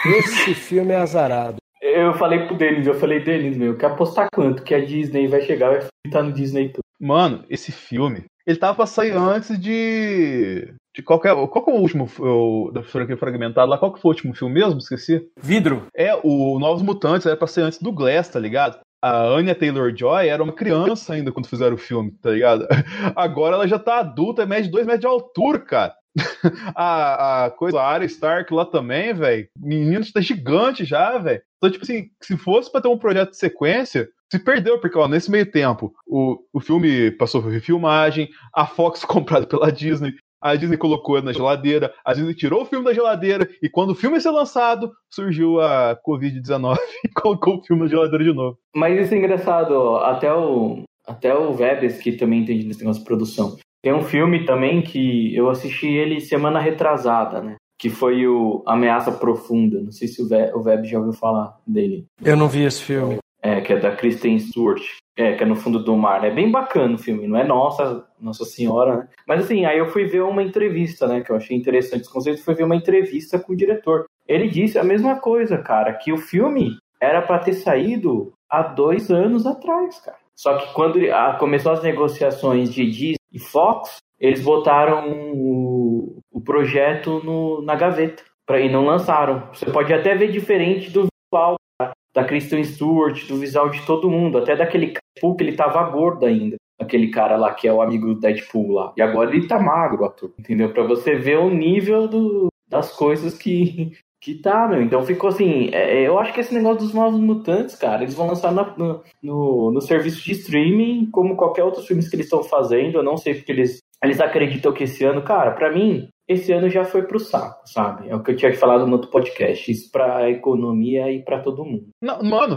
[0.07, 1.57] Esse filme é azarado.
[1.81, 5.41] Eu falei pro Denis, eu falei, Denis, meu, quer apostar quanto que a Disney vai
[5.41, 6.85] chegar, vai estar no Disney tudo.
[7.01, 10.75] Mano, esse filme, ele tava pra sair antes de.
[10.95, 11.35] De qualquer.
[11.35, 13.79] Qual que é o último o, da franquia fragmentado lá?
[13.79, 14.79] Qual que foi o último filme mesmo?
[14.79, 15.25] Esqueci.
[15.41, 15.87] Vidro.
[15.95, 18.81] É, o Novos Mutantes era pra ser antes do Glass, tá ligado?
[19.03, 22.67] A Anya Taylor Joy era uma criança ainda quando fizeram o filme, tá ligado?
[23.17, 25.95] Agora ela já tá adulta, é média de 2 metros de altura, cara.
[26.75, 29.49] a, a coisa, a área Stark lá também, velho.
[29.57, 31.43] Menino está gigante já, velho.
[31.57, 35.09] Então, tipo assim, se fosse pra ter um projeto de sequência, se perdeu, porque ó,
[35.09, 40.55] nesse meio tempo o, o filme passou por refilmagem, a Fox comprada pela Disney, a
[40.55, 44.17] Disney colocou na geladeira, a Disney tirou o filme da geladeira, e quando o filme
[44.17, 48.57] ia ser lançado, surgiu a Covid-19 e colocou o filme na geladeira de novo.
[48.75, 53.07] Mas isso é engraçado, até o, até o Vebes, que também entende nesse negócio de
[53.07, 53.57] produção.
[53.83, 57.57] Tem um filme também que eu assisti ele semana retrasada, né?
[57.79, 59.81] Que foi o Ameaça Profunda.
[59.81, 62.07] Não sei se o Web já ouviu falar dele.
[62.23, 63.19] Eu não vi esse filme.
[63.43, 64.83] É, que é da Kristen Stewart.
[65.17, 66.23] É, que é no fundo do mar.
[66.25, 67.27] É bem bacana o filme.
[67.27, 69.09] Não é nossa, Nossa Senhora, né?
[69.27, 71.23] Mas assim, aí eu fui ver uma entrevista, né?
[71.23, 72.45] Que eu achei interessante esse conceito.
[72.45, 74.05] Foi ver uma entrevista com o diretor.
[74.29, 75.95] Ele disse a mesma coisa, cara.
[75.95, 80.19] Que o filme era para ter saído há dois anos atrás, cara.
[80.37, 80.99] Só que quando
[81.39, 88.23] começou as negociações de Disney e Fox, eles botaram o, o projeto no, na gaveta
[88.47, 89.49] pra, e não lançaram.
[89.53, 94.11] Você pode até ver diferente do visual da, da Kristen Stewart, do visual de todo
[94.11, 96.57] mundo, até daquele Deadpool que ele tava gordo ainda.
[96.81, 98.93] Aquele cara lá que é o amigo do Deadpool lá.
[98.97, 100.33] E agora ele tá magro, ator.
[100.39, 100.73] Entendeu?
[100.73, 104.83] Pra você ver o nível do, das coisas que, que tá, meu.
[104.83, 105.71] Então ficou assim.
[105.73, 109.03] É, eu acho que esse negócio dos novos mutantes, cara, eles vão lançar no, no,
[109.23, 112.99] no, no serviço de streaming, como qualquer outro filme que eles estão fazendo.
[112.99, 116.69] Eu não sei porque eles, eles acreditam que esse ano, cara, para mim, esse ano
[116.69, 118.09] já foi pro saco, sabe?
[118.09, 119.69] É o que eu tinha falado no outro podcast.
[119.69, 121.89] Isso pra economia e para todo mundo.
[122.01, 122.57] Não, mano,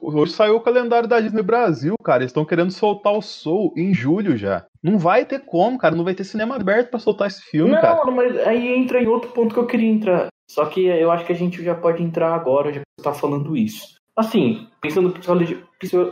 [0.00, 2.22] hoje saiu o calendário da Disney Brasil, cara.
[2.22, 4.64] Eles estão querendo soltar o Soul em julho já.
[4.80, 5.96] Não vai ter como, cara.
[5.96, 8.04] Não vai ter cinema aberto para soltar esse filme, não, cara.
[8.04, 10.28] Não, mas aí entra em outro ponto que eu queria entrar.
[10.52, 13.14] Só que eu acho que a gente já pode entrar agora, já que você tá
[13.14, 13.94] falando isso.
[14.14, 15.14] Assim, pensando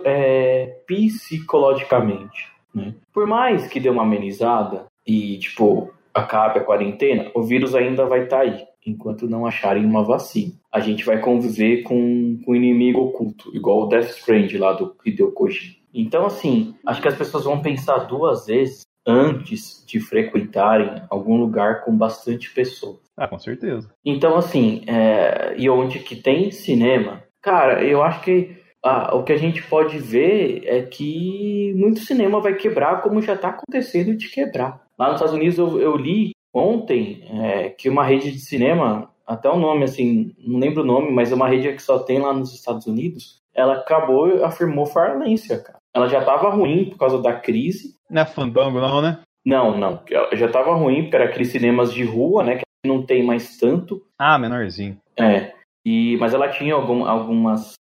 [0.07, 2.94] é, psicologicamente, né?
[3.12, 8.22] Por mais que dê uma amenizada e, tipo, acabe a quarentena, o vírus ainda vai
[8.22, 10.55] estar tá aí, enquanto não acharem uma vacina.
[10.72, 14.96] A gente vai conviver com, com um inimigo oculto, igual o Death Strand lá do
[15.05, 15.74] Hideo Kojima.
[15.92, 21.85] Então, assim, acho que as pessoas vão pensar duas vezes antes de frequentarem algum lugar
[21.85, 23.01] com bastante pessoas.
[23.16, 23.90] Ah, com certeza.
[24.05, 25.55] Então, assim, é...
[25.59, 29.99] e onde que tem cinema, cara, eu acho que ah, o que a gente pode
[29.99, 34.81] ver é que muito cinema vai quebrar, como já está acontecendo de quebrar.
[34.99, 39.49] Lá nos Estados Unidos eu, eu li ontem é, que uma rede de cinema, até
[39.51, 42.33] o nome assim, não lembro o nome, mas é uma rede que só tem lá
[42.33, 45.80] nos Estados Unidos, ela acabou e afirmou falência, cara.
[45.94, 47.96] Ela já estava ruim por causa da crise.
[48.09, 49.20] Não é fandango não, né?
[49.44, 50.03] Não, não.
[50.33, 52.57] Já estava ruim porque era aqueles cinemas de rua, né?
[52.57, 54.03] Que não tem mais tanto.
[54.18, 54.98] Ah, menorzinho.
[55.18, 55.53] É.
[55.85, 57.74] E, mas ela tinha algum, algumas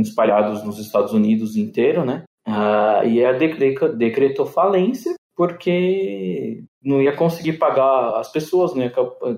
[0.00, 2.22] espalhados nos Estados Unidos inteiro, né?
[2.46, 8.90] Ah, e ela decretou falência porque não ia conseguir pagar as pessoas, não ia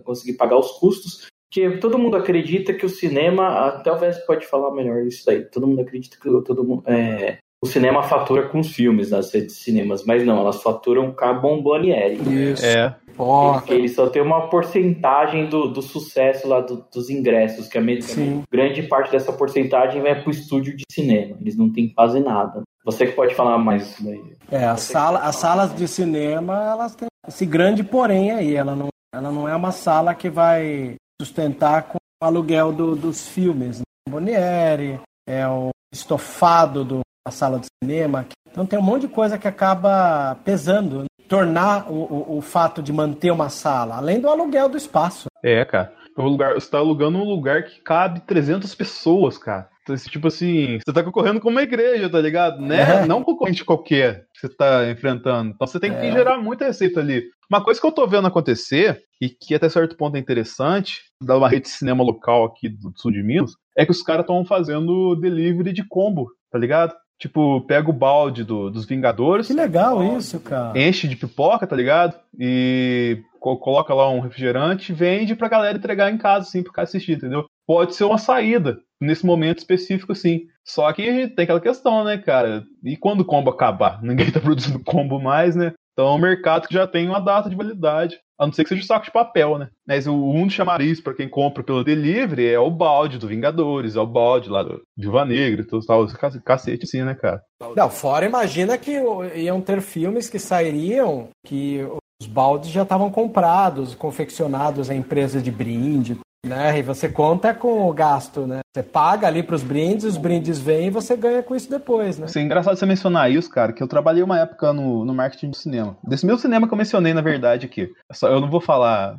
[0.05, 1.27] conseguir pagar os custos.
[1.51, 5.45] Que todo mundo acredita que o cinema, o Vés pode falar melhor isso daí.
[5.45, 9.57] Todo mundo acredita que todo mundo, é, o cinema fatura com os filmes nas redes
[9.57, 12.17] de cinemas, mas não, elas faturam com a Bomboniere.
[12.53, 12.65] Isso.
[12.65, 12.95] É.
[13.17, 18.03] Porque eles só tem uma porcentagem do, do sucesso lá do, dos ingressos, que a
[18.03, 18.43] Sim.
[18.53, 21.35] grande parte dessa porcentagem vai para o estúdio de cinema.
[21.41, 22.63] Eles não têm quase nada.
[22.85, 24.23] Você que pode falar mais isso daí.
[24.51, 28.55] É, a sala, as salas de cinema, elas têm esse grande porém aí.
[28.55, 33.27] Ela não, ela não é uma sala que vai sustentar com o aluguel do, dos
[33.27, 33.79] filmes.
[33.79, 33.85] Né?
[34.11, 38.27] Bonieri, é o estofado do, da sala de cinema.
[38.49, 41.01] Então tem um monte de coisa que acaba pesando.
[41.01, 41.07] Né?
[41.29, 45.27] Tornar o, o, o fato de manter uma sala, além do aluguel do espaço.
[45.43, 45.93] É, cara.
[46.17, 49.69] O lugar, você tá alugando um lugar que cabe 300 pessoas, cara.
[49.83, 52.61] Então, tipo assim, você tá concorrendo com uma igreja, tá ligado?
[52.61, 53.03] Né?
[53.03, 53.07] É.
[53.07, 55.51] Não um concorrente qualquer que você tá enfrentando.
[55.55, 56.13] Então você tem que é.
[56.13, 57.25] gerar muita receita ali.
[57.51, 61.37] Uma coisa que eu tô vendo acontecer, e que até certo ponto é interessante, da
[61.37, 64.45] uma rede de cinema local aqui do sul de Minas, é que os caras estão
[64.45, 66.95] fazendo delivery de combo, tá ligado?
[67.19, 69.47] Tipo, pega o balde do, dos Vingadores.
[69.47, 70.79] Que legal isso, cara.
[70.79, 72.15] Enche de pipoca, tá ligado?
[72.39, 77.13] E coloca lá um refrigerante, vende pra galera entregar em casa, assim, pro cara assistir,
[77.17, 77.47] entendeu?
[77.67, 80.49] Pode ser uma saída nesse momento específico, sim.
[80.67, 82.65] Só que tem aquela questão, né, cara?
[82.83, 84.01] E quando o combo acabar?
[84.05, 85.73] Ninguém tá produzindo combo mais, né?
[85.93, 88.19] Então é um mercado que já tem uma data de validade.
[88.39, 89.71] A não ser que seja o saco de papel, né?
[89.89, 94.01] Mas o único chamariz para quem compra pelo delivery é o balde do Vingadores, é
[94.01, 96.07] o balde lá do Viva Negra, tudo tal,
[96.45, 97.41] cacete assim, né, cara?
[97.75, 98.93] Não, fora imagina que
[99.37, 101.81] iam ter filmes que sairiam que
[102.21, 106.79] os baldes já estavam comprados, confeccionados a empresa de brinde, né?
[106.79, 108.61] E você conta com o gasto, né?
[108.73, 112.19] Você paga ali para os brindes, os brindes vêm e você ganha com isso depois,
[112.19, 112.27] né?
[112.29, 115.57] Sim, engraçado você mencionar isso, cara, que eu trabalhei uma época no, no marketing do
[115.57, 115.97] cinema.
[116.03, 117.91] Desse meu cinema que eu mencionei, na verdade, aqui.
[118.23, 119.19] Eu não vou falar.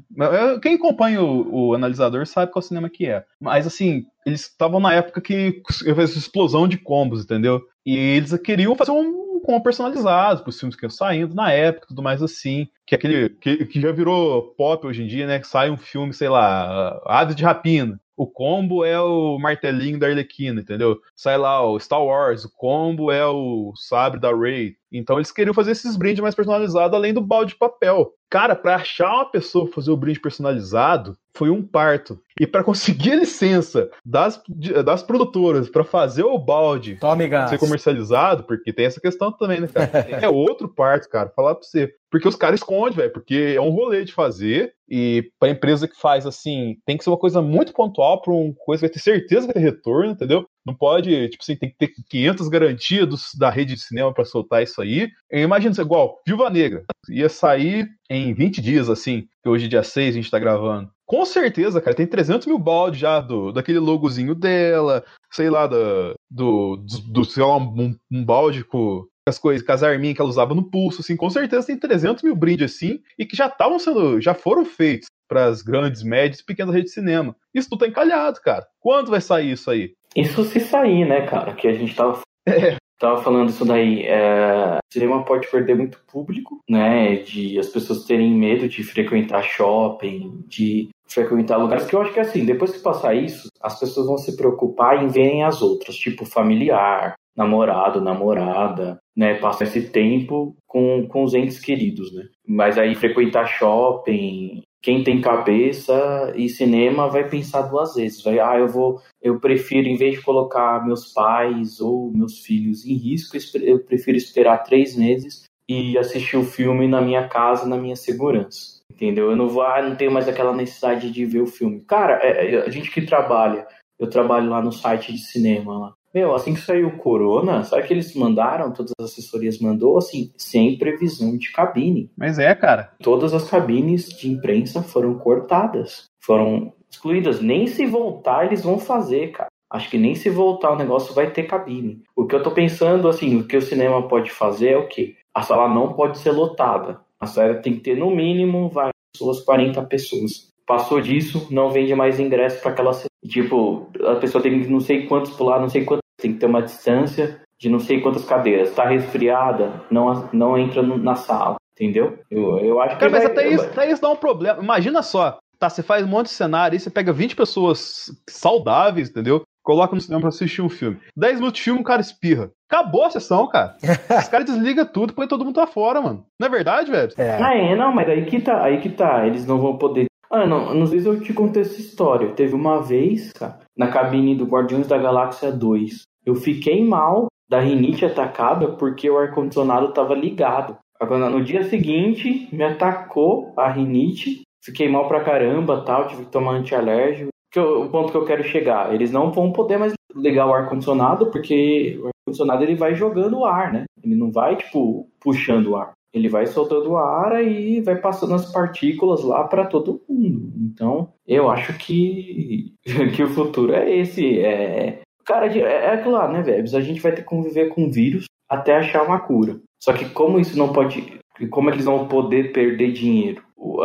[0.61, 3.23] Quem acompanha o, o analisador sabe qual cinema que é.
[3.39, 7.61] Mas assim, eles estavam na época que houve essa explosão de combos, entendeu?
[7.85, 11.87] E eles queriam fazer um com personalizados para os filmes que iam saindo na época
[11.87, 12.67] tudo mais assim.
[12.85, 15.39] Que é aquele que, que já virou pop hoje em dia, né?
[15.39, 17.97] Que sai um filme, sei lá, Aves de Rapina.
[18.17, 20.99] O combo é o martelinho da Arlequina, entendeu?
[21.15, 24.75] Sai lá o Star Wars, o combo é o sabre da Rey.
[24.91, 28.13] Então eles queriam fazer esses brindes mais personalizados além do balde de papel.
[28.29, 32.19] Cara, para achar uma pessoa fazer o brinde personalizado foi um parto.
[32.39, 34.41] E para conseguir a licença das,
[34.83, 39.67] das produtoras para fazer o balde Tome ser comercializado, porque tem essa questão também, né,
[39.67, 39.89] cara?
[40.21, 41.93] é outro parto, cara, falar pra você.
[42.09, 44.73] Porque os caras escondem, velho, porque é um rolê de fazer.
[44.89, 48.53] E pra empresa que faz assim, tem que ser uma coisa muito pontual, pra uma
[48.65, 50.45] coisa que vai ter certeza que vai ter retorno, entendeu?
[50.67, 54.61] Não pode, tipo assim, tem que ter 500 garantias da rede de cinema para soltar
[54.61, 55.09] isso aí.
[55.31, 56.83] Imagina isso igual, Viva Negra.
[57.09, 60.91] Ia sair em 20 dias, assim, que hoje, dia 6, a gente tá gravando.
[61.05, 66.15] Com certeza, cara, tem 300 mil baldes já do, daquele logozinho dela, sei lá, do,
[66.29, 70.29] do, do sei lá, um, um balde com, as coisas, com as arminhas que ela
[70.29, 73.79] usava no pulso, assim, com certeza tem 300 mil brindes assim, e que já estavam
[73.79, 77.35] sendo, já foram feitos para as grandes, médias e pequenas redes de cinema.
[77.53, 78.65] Isso tudo tá encalhado, cara.
[78.79, 79.93] Quando vai sair isso aí?
[80.15, 81.53] Isso se sair, né, cara?
[81.53, 82.77] Que a gente tava, é.
[82.99, 84.03] tava falando isso daí.
[84.03, 84.77] É...
[84.77, 87.17] O cinema pode perder muito público, né?
[87.17, 92.19] De as pessoas terem medo de frequentar shopping, de frequentar lugares que eu acho que
[92.19, 96.25] assim, depois que passar isso, as pessoas vão se preocupar em verem as outras, tipo
[96.25, 99.35] familiar, namorado, namorada, né?
[99.35, 102.23] Passar esse tempo com, com os entes queridos, né?
[102.47, 108.23] Mas aí frequentar shopping, quem tem cabeça e cinema vai pensar duas vezes.
[108.23, 112.85] Vai, ah, eu vou, eu prefiro, em vez de colocar meus pais ou meus filhos
[112.85, 117.75] em risco, eu prefiro esperar três meses e assistir o filme na minha casa, na
[117.75, 118.79] minha segurança.
[118.89, 119.29] Entendeu?
[119.29, 121.81] Eu não vou, ah, não tenho mais aquela necessidade de ver o filme.
[121.81, 123.67] Cara, é, é, a gente que trabalha,
[123.99, 125.93] eu trabalho lá no site de cinema lá.
[126.17, 130.31] Meu, assim que saiu o Corona, sabe que eles mandaram, todas as assessorias mandou, assim,
[130.35, 132.09] sem previsão de cabine.
[132.17, 132.91] Mas é, cara.
[133.03, 137.39] Todas as cabines de imprensa foram cortadas, foram excluídas.
[137.39, 139.49] Nem se voltar eles vão fazer, cara.
[139.71, 142.01] Acho que nem se voltar o negócio vai ter cabine.
[142.15, 145.17] O que eu tô pensando, assim, o que o cinema pode fazer é o quê?
[145.35, 146.99] A sala não pode ser lotada.
[147.19, 150.51] A sala tem que ter no mínimo, vai, pessoas, 40 pessoas.
[150.65, 152.91] Passou disso, não vende mais ingresso para aquela
[153.27, 156.45] Tipo, a pessoa tem que não sei quantos pular, não sei quantos, tem que ter
[156.45, 158.69] uma distância de não sei quantas cadeiras.
[158.69, 162.19] Está resfriada, não, não entra na sala, entendeu?
[162.29, 162.99] Eu, eu acho que.
[162.99, 163.31] Cara, mas vai...
[163.31, 164.61] até, isso, até isso dá um problema.
[164.61, 165.69] Imagina só, tá?
[165.69, 169.41] Você faz um monte de cenário e você pega 20 pessoas saudáveis, entendeu?
[169.63, 170.97] Coloca no cinema pra assistir um filme.
[171.17, 172.49] 10 minutos de filme, o cara espirra.
[172.69, 173.75] Acabou a sessão, cara.
[174.17, 176.25] Os caras desligam tudo porque todo mundo tá fora, mano.
[176.39, 177.11] Não é verdade, velho?
[177.17, 177.31] É.
[177.31, 179.27] Ah, é, não, mas aí que tá, aí que tá.
[179.27, 182.33] Eles não vão poder ah, não, não sei se eu te contei essa história.
[182.33, 186.01] Teve uma vez, cara, na cabine do Guardiões da Galáxia 2.
[186.25, 190.77] Eu fiquei mal da rinite atacada porque o ar-condicionado estava ligado.
[190.99, 194.41] Agora, no dia seguinte, me atacou a rinite.
[194.63, 197.29] Fiquei mal pra caramba, tal, tive que tomar antialérgico.
[197.49, 200.53] Que eu, o ponto que eu quero chegar, eles não vão poder mais ligar o
[200.53, 203.85] ar-condicionado porque o ar-condicionado ele vai jogando o ar, né?
[204.03, 208.51] Ele não vai, tipo, puxando o ar ele vai soltando ar e vai passando as
[208.51, 210.51] partículas lá para todo mundo.
[210.57, 212.73] Então, eu acho que,
[213.15, 214.39] que o futuro é esse.
[214.39, 216.63] É, cara, é, é aquilo lá, né, velho?
[216.75, 219.59] A gente vai ter que conviver com o vírus até achar uma cura.
[219.79, 221.19] Só que como isso não pode.
[221.49, 223.43] Como eles vão poder perder dinheiro?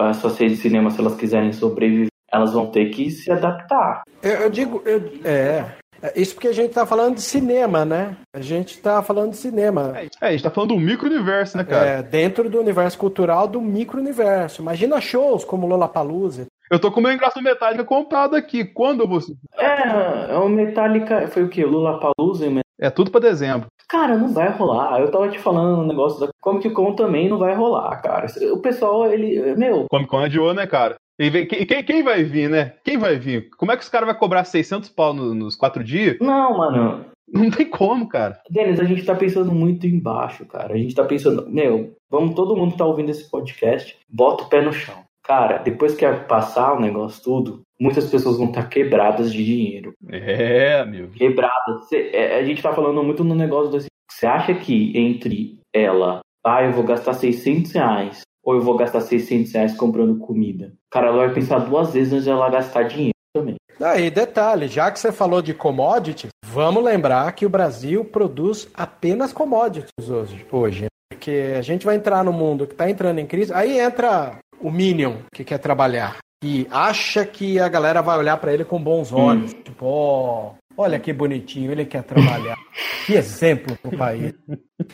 [0.09, 4.03] Essas redes de cinema, se elas quiserem sobreviver, elas vão ter que se adaptar.
[4.23, 5.77] Eu, eu digo, eu, é,
[6.17, 8.17] isso porque a gente tá falando de cinema, né?
[8.35, 9.95] A gente tá falando de cinema.
[10.21, 11.87] É, a gente tá falando do micro-universo, né, cara?
[11.87, 14.63] É, dentro do universo cultural do micro-universo.
[14.63, 16.47] Imagina shows como Lollapalooza.
[16.71, 18.65] Eu tô com o meu ingresso Metallica comprado aqui.
[18.65, 19.21] Quando eu vou...
[19.59, 21.29] É, é o Metallica...
[21.29, 21.65] Foi o quê?
[21.65, 22.47] Lollapalooza?
[22.81, 23.67] É tudo pra dezembro.
[23.89, 24.99] Cara, não vai rolar.
[25.01, 28.27] Eu tava te falando um negócio da Comic Con também não vai rolar, cara.
[28.53, 29.55] O pessoal, ele...
[29.55, 29.87] Meu...
[29.91, 30.97] Comic Con adiou, né, cara?
[31.23, 32.75] E quem, quem, vai vir, né?
[32.85, 33.49] Quem vai vir?
[33.57, 36.17] Como é que os caras vão cobrar 600 pau nos, nos quatro dias?
[36.21, 37.05] Não, mano.
[37.33, 38.41] Não tem como, cara.
[38.51, 40.75] Denis, a gente tá pensando muito embaixo, cara.
[40.75, 44.61] A gente tá pensando, meu, vamos todo mundo tá ouvindo esse podcast, bota o pé
[44.61, 45.03] no chão.
[45.25, 49.95] Cara, depois que passar o negócio tudo, muitas pessoas vão estar tá quebradas de dinheiro.
[50.11, 51.13] É, amigo.
[51.13, 51.91] Quebradas.
[51.93, 53.79] É, a gente tá falando muito no negócio do.
[54.11, 59.01] Você acha que entre ela, ah, eu vou gastar 600 reais ou eu vou gastar
[59.01, 60.73] 600 reais comprando comida?
[60.91, 63.57] Cara, ela vai pensar duas vezes antes de ela gastar dinheiro também.
[63.81, 69.33] Aí, detalhe, já que você falou de commodities, vamos lembrar que o Brasil produz apenas
[69.33, 70.47] commodities hoje.
[70.53, 70.87] hoje
[71.23, 74.73] porque a gente vai entrar no mundo que está entrando em crise, aí entra o
[74.73, 79.13] Minion que quer trabalhar e acha que a galera vai olhar para ele com bons
[79.13, 79.53] olhos.
[79.53, 79.63] Hum.
[79.63, 82.59] Tipo, oh, olha que bonitinho, ele quer trabalhar.
[83.07, 84.35] que exemplo pro país.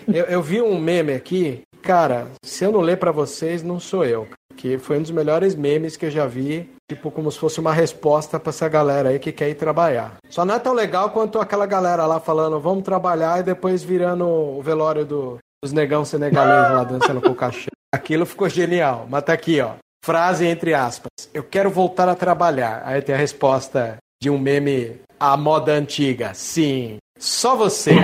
[0.07, 4.05] Eu, eu vi um meme aqui Cara, se eu não ler para vocês, não sou
[4.05, 4.29] eu.
[4.57, 6.69] Que foi um dos melhores memes que eu já vi.
[6.91, 10.17] Tipo, como se fosse uma resposta para essa galera aí que quer ir trabalhar.
[10.29, 14.27] Só não é tão legal quanto aquela galera lá falando, vamos trabalhar e depois virando
[14.27, 17.69] o velório do, dos negão senegalês lá dançando com o cachê.
[17.95, 19.07] Aquilo ficou genial.
[19.09, 19.73] Mas tá aqui, ó.
[20.05, 21.11] Frase entre aspas.
[21.35, 22.83] Eu quero voltar a trabalhar.
[22.85, 26.33] Aí tem a resposta de um meme à moda antiga.
[26.35, 26.97] Sim.
[27.19, 27.95] Só você.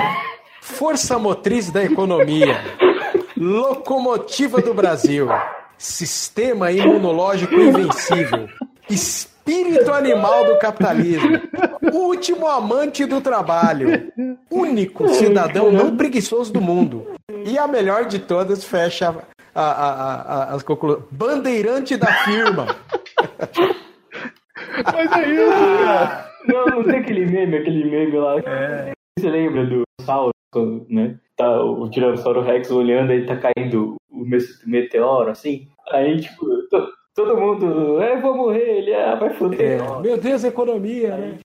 [0.61, 2.59] Força motriz da economia.
[3.37, 5.29] Locomotiva do Brasil.
[5.77, 8.49] Sistema imunológico invencível.
[8.89, 11.41] espírito animal do capitalismo,
[11.93, 14.13] último amante do trabalho,
[14.51, 17.07] único cidadão não preguiçoso do mundo.
[17.45, 19.15] E a melhor de todas fecha
[19.55, 21.05] a, a, a, as conclusões.
[21.11, 22.67] Bandeirante da firma.
[24.93, 26.31] Mas é isso, cara.
[26.47, 28.35] Não, não tem aquele meme, aquele meme lá.
[29.19, 29.83] Você lembra do
[30.89, 31.17] Né?
[31.37, 34.25] Tá o Tiranossauro Rex olhando, aí tá caindo o
[34.67, 35.67] meteoro, assim.
[35.91, 39.81] Aí, tipo, to- todo mundo, é, vou morrer, ele ah, vai foder.
[39.83, 41.39] É, meu Deus, economia, né?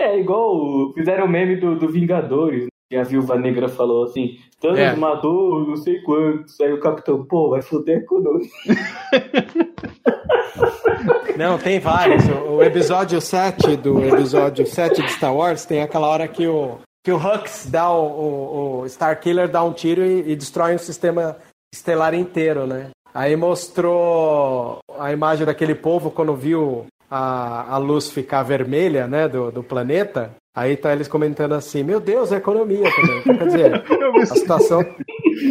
[0.00, 2.62] É igual o- fizeram o meme do, do Vingadores.
[2.62, 2.68] né?
[2.88, 4.94] Que a Viúva Negra falou assim: Thanos É.
[4.94, 6.60] matou não sei quantos.
[6.60, 8.46] Aí o Capitão, pô, vai foder nós.
[11.36, 12.24] Não, tem vários.
[12.28, 16.78] O, o episódio 7 do episódio 7 de Star Wars tem aquela hora que o,
[17.06, 20.78] que o Hux dá o, o, o Starkiller dá um tiro e, e destrói um
[20.78, 21.36] sistema
[21.72, 22.88] estelar inteiro, né?
[23.14, 29.52] Aí mostrou a imagem daquele povo quando viu a, a luz ficar vermelha, né, do,
[29.52, 30.32] do planeta.
[30.52, 33.18] Aí tá eles comentando assim, meu Deus, a economia também.
[33.20, 33.84] Então, quer dizer,
[34.22, 34.84] a situação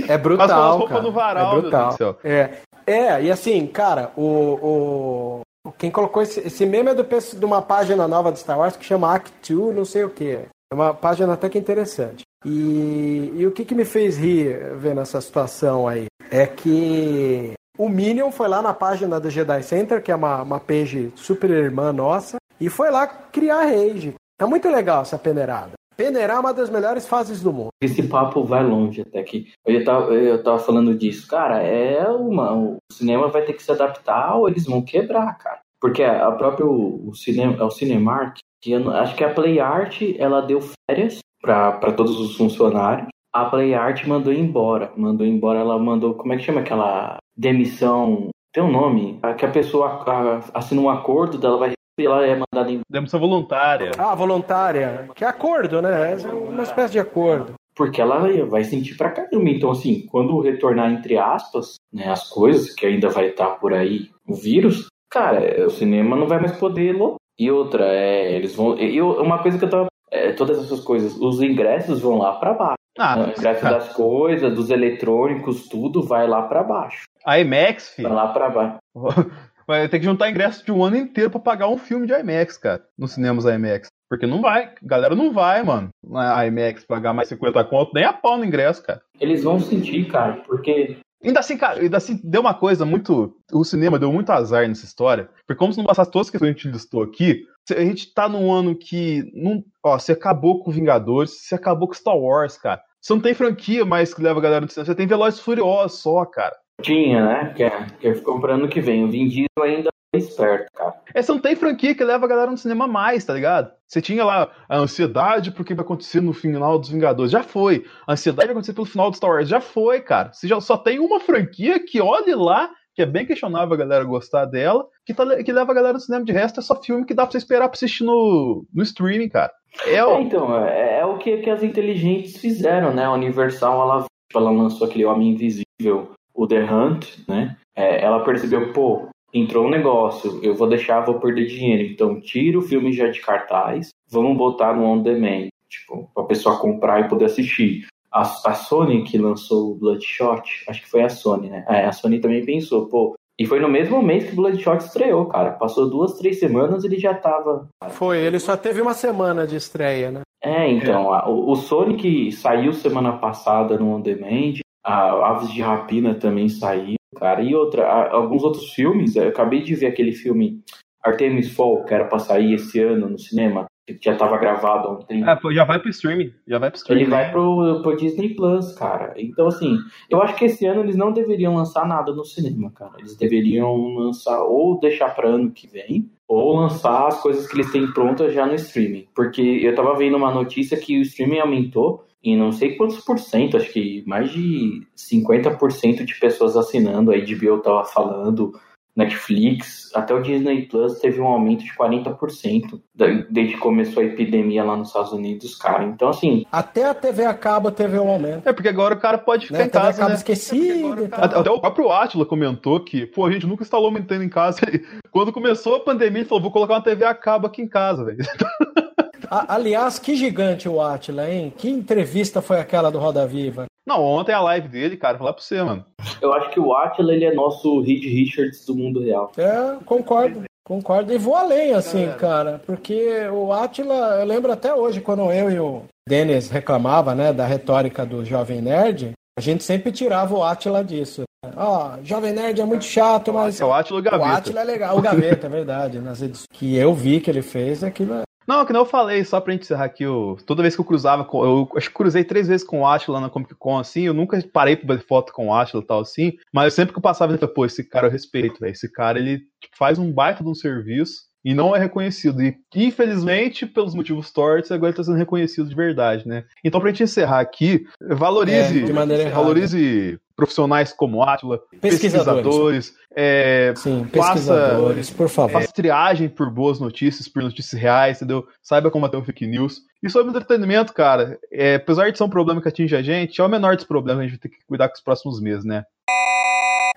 [0.09, 1.09] é brutal, cara.
[1.09, 1.97] varal, é brutal.
[2.21, 2.49] É,
[2.85, 7.61] é, e assim, cara, o, o quem colocou esse, esse meme é do, de uma
[7.61, 10.37] página nova de Star Wars que chama Act 2, não sei o que.
[10.75, 12.23] É uma página até que interessante.
[12.45, 17.87] E, e o que, que me fez rir vendo essa situação aí é que o
[17.87, 21.93] Minion foi lá na página do Jedi Center, que é uma, uma page super irmã
[21.93, 24.15] nossa, e foi lá criar rage.
[24.37, 25.71] Tá muito legal essa peneirada.
[25.95, 27.69] Peneirar é uma das melhores fases do mundo.
[27.81, 29.47] Esse papo vai longe até que.
[29.65, 31.25] Eu tava, eu tava falando disso.
[31.25, 32.53] Cara, é uma.
[32.53, 35.61] O cinema vai ter que se adaptar ou eles vão quebrar, cara.
[35.79, 36.65] Porque a própria.
[36.65, 40.59] O, o cinema, é o Cinemark, que eu acho que a Play Art ela deu
[40.89, 43.07] férias para todos os funcionários.
[43.31, 44.91] A Play Art mandou embora.
[44.97, 46.15] Mandou embora, ela mandou.
[46.15, 48.29] Como é que chama aquela demissão?
[48.51, 49.19] Tem um nome?
[49.21, 52.83] A- Que a pessoa a- assina um acordo, dela vai ela é mandada embora.
[52.89, 53.91] Demissão voluntária.
[53.99, 56.13] Ah, voluntária, que é acordo, né?
[56.13, 57.53] É uma espécie de acordo.
[57.77, 59.49] porque ela vai sentir pra caramba.
[59.49, 64.09] Então, assim, quando retornar, entre aspas, né, as coisas, que ainda vai estar por aí,
[64.25, 67.17] o vírus, cara, o cinema não vai mais poder lotar.
[67.37, 68.77] E outra, é, eles vão.
[68.77, 69.87] E eu- uma coisa que eu tava.
[70.11, 72.75] é, todas essas coisas, os ingressos vão lá pra baixo.
[72.97, 77.03] Ah, o ingresso cara, das coisas, dos eletrônicos, tudo vai lá pra baixo.
[77.25, 78.77] a IMAX, Vai filho, lá pra baixo.
[79.67, 82.55] vai ter que juntar ingresso de um ano inteiro pra pagar um filme de IMAX,
[82.57, 83.87] cara, nos cinemas IMAX.
[84.09, 88.13] Porque não vai, galera não vai, mano, na IMAX pagar mais 50 conto, nem a
[88.13, 89.01] pau no ingresso, cara.
[89.19, 90.97] Eles vão sentir, cara, porque.
[91.25, 93.35] Ainda assim, cara, ainda assim, deu uma coisa muito.
[93.51, 95.29] O cinema deu muito azar nessa história.
[95.47, 98.13] Porque como se não bastasse todas as questões que a gente listou aqui, a gente
[98.13, 99.31] tá num ano que.
[99.33, 102.81] Não, ó, você acabou com Vingadores, você acabou com Star Wars, cara.
[103.01, 105.99] Você não tem franquia mais que leva a galera no cinema, você tem Velozes Furiosos
[105.99, 106.55] só, cara.
[106.81, 107.53] Tinha, né?
[107.55, 109.03] Que é, que é comprando que vem.
[109.03, 110.93] O Vin Diesel ainda esperto, cara.
[111.13, 113.71] É, você não tem franquia que leva a galera no cinema mais, tá ligado?
[113.87, 117.31] Você tinha lá a ansiedade porque vai acontecer no final dos Vingadores.
[117.31, 117.85] Já foi.
[118.07, 119.47] A ansiedade vai acontecer pelo final do Star Wars.
[119.47, 120.31] Já foi, cara.
[120.33, 124.03] Você já só tem uma franquia que olhe lá, que é bem questionável a galera
[124.03, 126.23] gostar dela, que, tá, que leva a galera no cinema.
[126.25, 129.29] De resto, é só filme que dá pra você esperar pra assistir no, no streaming,
[129.29, 129.51] cara.
[129.85, 133.05] É, É, o- então, é, é o que, que as inteligentes fizeram, né?
[133.05, 137.55] A Universal, ela, ela lançou aquele Homem Invisível, o The Hunt, né?
[137.75, 141.83] É, ela percebeu, pô, entrou um negócio, eu vou deixar, vou perder dinheiro.
[141.83, 146.57] Então, tira o filme já de cartaz, vamos botar no on demand, tipo, pra pessoa
[146.57, 147.85] comprar e poder assistir.
[148.11, 151.65] A, a Sony que lançou o Bloodshot, acho que foi a Sony, né?
[151.67, 153.13] É, a Sony também pensou, pô.
[153.37, 155.51] E foi no mesmo mês que o Bloodshot estreou, cara.
[155.51, 160.11] Passou duas, três semanas ele já tava Foi, ele só teve uma semana de estreia,
[160.11, 160.21] né?
[160.41, 165.61] é, então, a- o, o Sonic saiu semana passada no On Demand, a Aves de
[165.61, 170.61] Rapina também saiu, cara, e outra, alguns outros filmes, eu acabei de ver aquele filme
[171.03, 174.91] Artemis Fall, que era pra sair esse ano no cinema, que já tava gravado há
[174.93, 175.25] um tempo.
[175.29, 176.33] Ah, já vai pro streaming.
[176.47, 177.01] Já vai pro streaming.
[177.01, 179.13] Ele vai pro, pro Disney Plus, cara.
[179.15, 179.77] Então, assim,
[180.09, 182.93] eu acho que esse ano eles não deveriam lançar nada no cinema, cara.
[182.97, 187.71] Eles deveriam lançar, ou deixar pra ano que vem, ou lançar as coisas que eles
[187.71, 189.05] têm prontas já no streaming.
[189.15, 193.19] Porque eu tava vendo uma notícia que o streaming aumentou em não sei quantos por
[193.19, 197.11] cento, acho que mais de 50% de pessoas assinando.
[197.11, 198.51] A HBO tava falando,
[198.97, 204.05] Netflix, até o Disney Plus teve um aumento de 40% da- desde que começou a
[204.05, 205.83] epidemia lá nos Estados Unidos, cara.
[205.83, 208.47] Então, assim, Até a TV a cabo teve um aumento.
[208.47, 209.65] É porque agora o cara pode ficar Né?
[209.65, 210.15] em A TV a casa, cabo né?
[210.15, 211.23] esquecida e tal.
[211.25, 214.29] Até até o próprio Atila comentou que, pô, a gente nunca instalou uma Nintendo em
[214.29, 214.59] casa.
[215.11, 218.05] Quando começou a pandemia, ele falou, vou colocar uma TV a cabo aqui em casa,
[218.05, 218.19] velho.
[219.29, 221.53] A- aliás, que gigante o Atila, hein?
[221.55, 223.65] Que entrevista foi aquela do Roda Viva?
[223.87, 225.85] Não, ontem a live dele, cara, vou falar pra você, mano.
[226.21, 229.31] Eu acho que o Atila ele é nosso Reed Richards do mundo real.
[229.37, 230.43] É, concordo.
[230.65, 235.51] Concordo e vou além, assim, cara, porque o Atila, eu lembro até hoje, quando eu
[235.51, 240.43] e o Denis reclamava, né, da retórica do Jovem Nerd, a gente sempre tirava o
[240.43, 241.21] Atila disso.
[241.55, 243.61] Ó, oh, Jovem Nerd é muito chato, mas.
[243.61, 244.25] É o Atila o Gaveta.
[244.25, 244.97] O Atila é legal.
[244.97, 245.99] O Gaveta, é verdade.
[245.99, 249.23] Nas edições que eu vi que ele fez, aquilo é não, que não eu falei,
[249.23, 251.95] só pra gente encerrar aqui, eu, toda vez que eu cruzava, com, eu acho que
[251.95, 255.07] cruzei três vezes com o Atila na Comic Con, assim, eu nunca parei pra fazer
[255.07, 257.65] foto com o Atila e tal, assim, mas sempre que eu passava, eu falei, pô,
[257.65, 261.23] esse cara eu respeito, velho, esse cara, ele tipo, faz um baita de um serviço,
[261.45, 262.41] e não é reconhecido.
[262.41, 266.43] E, infelizmente, pelos motivos tortos, agora ele está sendo reconhecido de verdade, né?
[266.63, 272.95] Então, pra gente encerrar aqui, valorize, é, de maneira valorize profissionais como Atila, pesquisadores, pesquisadores
[273.15, 275.51] é, Sim, pesquisadores, faça, por favor.
[275.53, 278.45] Faça triagem por boas notícias, por notícias reais, entendeu?
[278.61, 279.81] Saiba combater o fake news.
[280.05, 283.43] E sobre entretenimento, cara, é, apesar de ser um problema que atinge a gente, é
[283.43, 285.83] o menor dos problemas, a gente vai ter que cuidar com os próximos meses, né?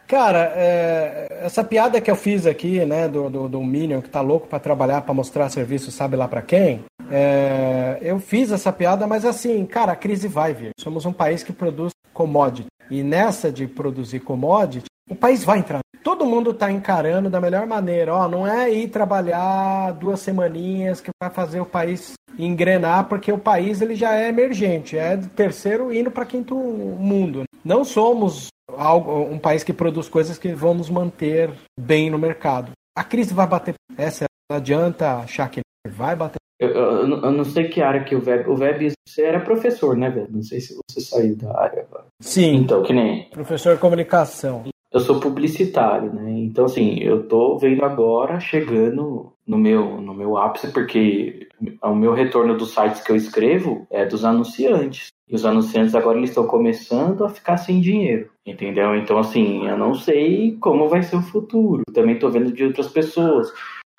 [0.06, 4.20] Cara, é, essa piada que eu fiz aqui, né, do, do, do Minion que tá
[4.20, 6.84] louco para trabalhar, para mostrar serviço, sabe lá para quem?
[7.10, 10.72] É, eu fiz essa piada, mas assim, cara, a crise vai vir.
[10.78, 12.68] Somos um país que produz commodity.
[12.90, 15.80] E nessa de produzir commodity, o país vai entrar.
[16.02, 18.14] Todo mundo está encarando da melhor maneira.
[18.14, 23.38] Ó, não é ir trabalhar duas semaninhas que vai fazer o país engrenar, porque o
[23.38, 27.42] país ele já é emergente, é terceiro indo para quinto mundo.
[27.64, 32.72] Não somos algo, um país que produz coisas que vão nos manter bem no mercado.
[32.96, 33.74] A crise vai bater.
[33.96, 36.38] Essa não adianta achar que vai bater.
[36.60, 38.48] Eu, eu, eu, não sei que área que o Web.
[38.48, 40.28] O Web, você era professor, né, velho?
[40.30, 41.86] Não sei se você saiu da área.
[42.20, 42.56] Sim.
[42.56, 43.30] Então, que nem.
[43.30, 44.64] Professor de comunicação.
[44.90, 46.30] Eu sou publicitário, né?
[46.30, 51.46] Então, assim, eu tô vendo agora, chegando no meu, no meu ápice, porque
[51.82, 55.08] o meu retorno dos sites que eu escrevo é dos anunciantes.
[55.28, 58.96] E os anunciantes agora eles estão começando a ficar sem dinheiro, entendeu?
[58.96, 61.82] Então, assim, eu não sei como vai ser o futuro.
[61.92, 63.52] Também estou vendo de outras pessoas.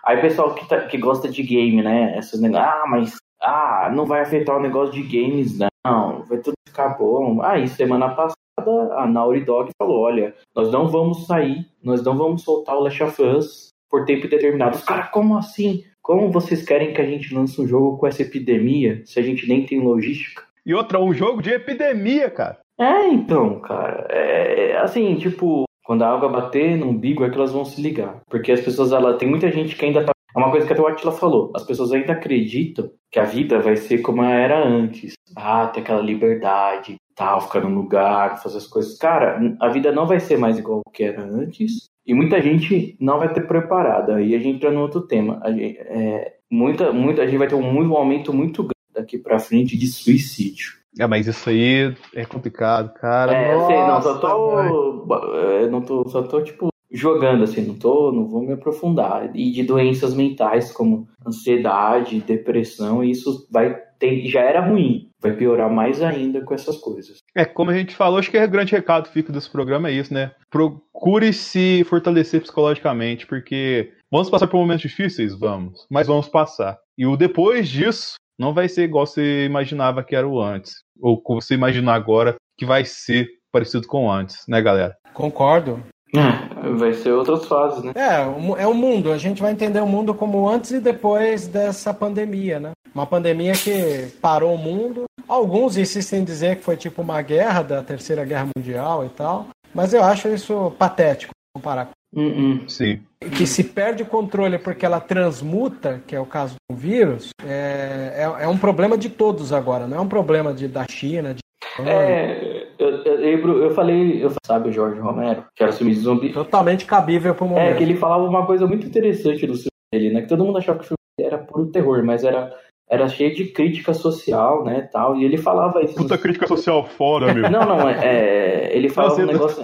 [0.03, 2.17] Aí, pessoal que, tá, que gosta de game, né?
[2.17, 6.23] Essas negócios, ah, mas ah, não vai afetar o negócio de games, não.
[6.23, 7.43] Vai tudo ficar bom.
[7.43, 12.43] Aí, semana passada, a Naughty Dog falou: olha, nós não vamos sair, nós não vamos
[12.43, 14.77] soltar o Last of Us por tempo determinado.
[14.77, 15.83] Os caras, como assim?
[16.01, 19.47] Como vocês querem que a gente lance um jogo com essa epidemia se a gente
[19.47, 20.43] nem tem logística?
[20.65, 22.59] E outra, um jogo de epidemia, cara.
[22.79, 24.07] É, então, cara.
[24.09, 28.21] É, assim, tipo, quando a água bater no umbigo é que elas vão se ligar.
[28.29, 30.11] Porque as pessoas, ela tem muita gente que ainda tá.
[30.35, 31.51] É uma coisa que até o Atila falou.
[31.55, 35.13] As pessoas ainda acreditam que a vida vai ser como era antes.
[35.35, 38.97] Ah, ter aquela liberdade, tal, ficar no lugar, fazer as coisas.
[38.97, 41.89] Cara, a vida não vai ser mais igual que era antes.
[42.05, 44.15] E muita gente não vai ter preparada.
[44.15, 45.39] Aí a gente entra no outro tema.
[45.43, 49.17] A gente, é, muita, muita, a gente vai ter um, um aumento muito grande daqui
[49.17, 50.79] para frente de suicídio.
[50.97, 53.31] É, mas isso aí é complicado, cara.
[53.31, 57.75] É, Nossa, sei, não, só tô, é, não tô, só tô tipo jogando assim, não
[57.75, 59.31] tô, não vou me aprofundar.
[59.35, 65.71] E de doenças mentais como ansiedade, depressão, isso vai ter, já era ruim, vai piorar
[65.71, 67.17] mais ainda com essas coisas.
[67.35, 69.93] É, como a gente falou, acho que o grande recado que fica desse programa é
[69.93, 70.31] isso, né?
[70.49, 76.77] Procure se fortalecer psicologicamente, porque vamos passar por momentos difíceis, vamos, mas vamos passar.
[76.97, 80.75] E o depois disso não vai ser igual você imaginava que era o antes.
[81.01, 84.95] Ou como você imaginar agora que vai ser parecido com o antes, né, galera?
[85.13, 85.83] Concordo.
[86.15, 87.93] É, vai ser outras fases, né?
[87.95, 89.11] É, é o mundo.
[89.11, 92.71] A gente vai entender o mundo como antes e depois dessa pandemia, né?
[92.93, 95.05] Uma pandemia que parou o mundo.
[95.27, 99.47] Alguns insistem em dizer que foi tipo uma guerra da Terceira Guerra Mundial e tal.
[99.73, 102.69] Mas eu acho isso patético comparar Uh -uh.
[102.69, 103.01] Sim.
[103.37, 108.13] Que se perde o controle porque ela transmuta, que é o caso do vírus, é,
[108.39, 111.33] é, é um problema de todos agora, não é um problema de, da China.
[111.33, 111.41] De...
[111.87, 115.93] É, eu, eu, lembro, eu falei, eu sabe o Jorge Romero, que era o filme
[115.93, 116.31] de zumbi.
[116.31, 117.73] Totalmente cabível pro momento.
[117.73, 120.21] É, que ele falava uma coisa muito interessante do filme dele, né?
[120.21, 122.51] Que todo mundo achava que o filme era puro terror, mas era
[122.89, 125.93] era cheio de crítica social, né, tal, e ele falava isso.
[125.93, 127.47] Puta crítica social fora, meu.
[127.49, 129.63] Não, não, é, é ele falava um negócio,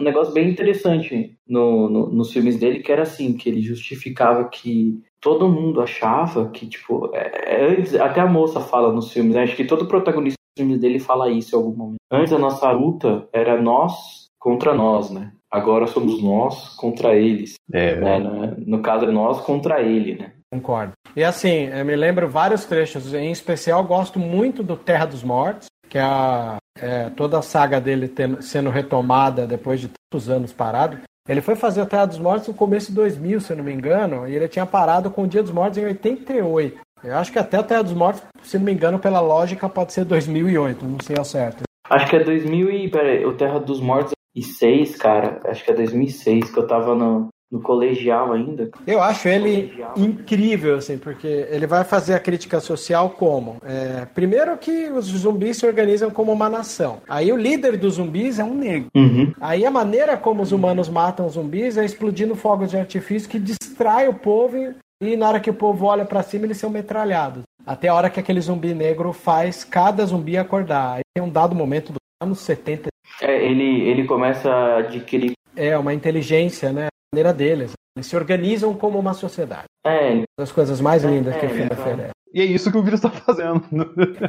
[0.00, 4.48] um negócio bem interessante no, no, nos filmes dele, que era assim, que ele justificava
[4.48, 9.36] que todo mundo achava que, tipo, é, é antes, até a moça fala nos filmes,
[9.36, 11.98] né, acho que todo protagonista filmes dele fala isso em algum momento.
[12.10, 17.54] Antes a nossa luta era nós contra nós, né, agora somos nós contra eles.
[17.72, 18.54] É, né?
[18.58, 20.32] No caso, é nós contra ele, né?
[20.52, 20.92] Concordo.
[21.16, 25.68] E assim, eu me lembro vários trechos, em especial gosto muito do Terra dos Mortos,
[25.88, 30.52] que é, a, é toda a saga dele tendo, sendo retomada depois de tantos anos
[30.52, 30.98] parado.
[31.28, 33.72] Ele foi fazer o Terra dos Mortos no começo de 2000, se eu não me
[33.72, 36.78] engano, e ele tinha parado com o Dia dos Mortos em 88.
[37.04, 39.92] Eu acho que até o Terra dos Mortos, se não me engano, pela lógica, pode
[39.92, 41.64] ser 2008, não sei ao certo.
[41.88, 42.88] Acho que é 2000 e...
[42.88, 46.94] Pera o Terra dos Mortos e 6, cara, acho que é 2006, que eu tava
[46.94, 48.70] no, no colegial ainda.
[48.84, 49.92] Eu acho ele Colegial.
[49.96, 53.58] incrível, assim, porque ele vai fazer a crítica social como?
[53.64, 56.98] É, primeiro que os zumbis se organizam como uma nação.
[57.08, 58.88] Aí o líder dos zumbis é um negro.
[58.94, 59.32] Uhum.
[59.40, 63.38] Aí a maneira como os humanos matam os zumbis é explodindo fogos de artifício que
[63.38, 67.42] distrai o povo e, na hora que o povo olha pra cima eles são metralhados.
[67.66, 70.96] Até a hora que aquele zumbi negro faz cada zumbi acordar.
[70.96, 72.88] Aí tem um dado momento dos anos 70.
[73.22, 75.32] É, ele, ele começa a adquirir.
[75.56, 76.86] É uma inteligência, né?
[76.86, 77.72] A maneira deles.
[77.96, 79.64] Eles se organizam como uma sociedade.
[79.86, 82.10] É, Uma das coisas mais lindas que o É, filme é, oferece.
[82.34, 83.62] E é isso que o vírus tá fazendo.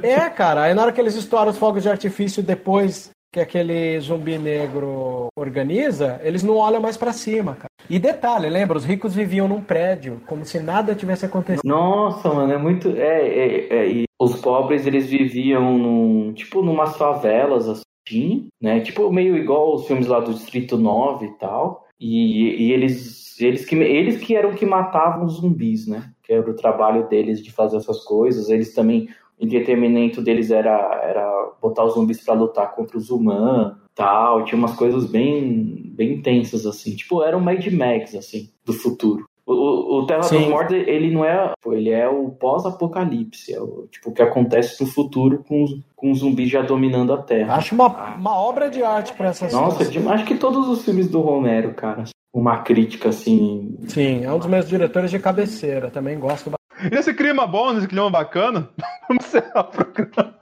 [0.04, 4.00] É, cara, aí na hora que eles estouram os fogos de artifício depois que aquele
[4.00, 7.70] zumbi negro organiza, eles não olham mais pra cima, cara.
[7.90, 8.78] E detalhe, lembra?
[8.78, 11.68] Os ricos viviam num prédio, como se nada tivesse acontecido.
[11.68, 12.88] Nossa, mano, é muito.
[12.96, 16.32] É, é, é, e os pobres eles viviam num.
[16.34, 18.80] Tipo, numas favelas assim, né?
[18.80, 21.86] Tipo, meio igual os filmes lá do Distrito 9 e tal.
[22.00, 23.38] E, e eles.
[23.42, 26.10] Eles que, eles que eram que matavam os zumbis, né?
[26.24, 28.50] Que era o trabalho deles de fazer essas coisas.
[28.50, 29.10] Eles também.
[29.40, 30.72] O entretenimento deles era,
[31.04, 34.44] era botar os zumbis pra lutar contra os humanos tal.
[34.46, 36.96] Tinha umas coisas bem, bem intensas, assim.
[36.96, 39.26] Tipo, era um Mad Max, assim, do futuro.
[39.48, 40.40] O, o, Terra Sim.
[40.40, 41.52] dos Mortos, ele não é.
[41.62, 43.54] pô, Ele é o pós-apocalipse.
[43.54, 47.14] É o, tipo, o que acontece no futuro com os, com os zumbis já dominando
[47.14, 47.56] a Terra.
[47.56, 51.08] Acho uma, uma obra de arte pra essa Nossa, de- acho que todos os filmes
[51.10, 52.06] do Romero, cara.
[52.34, 53.78] Uma crítica assim.
[53.88, 55.90] Sim, é um dos meus diretores de cabeceira.
[55.92, 56.50] Também gosto
[56.92, 58.70] E esse clima bom, esse clima bacana,
[59.08, 60.36] vamos encerrar o programa.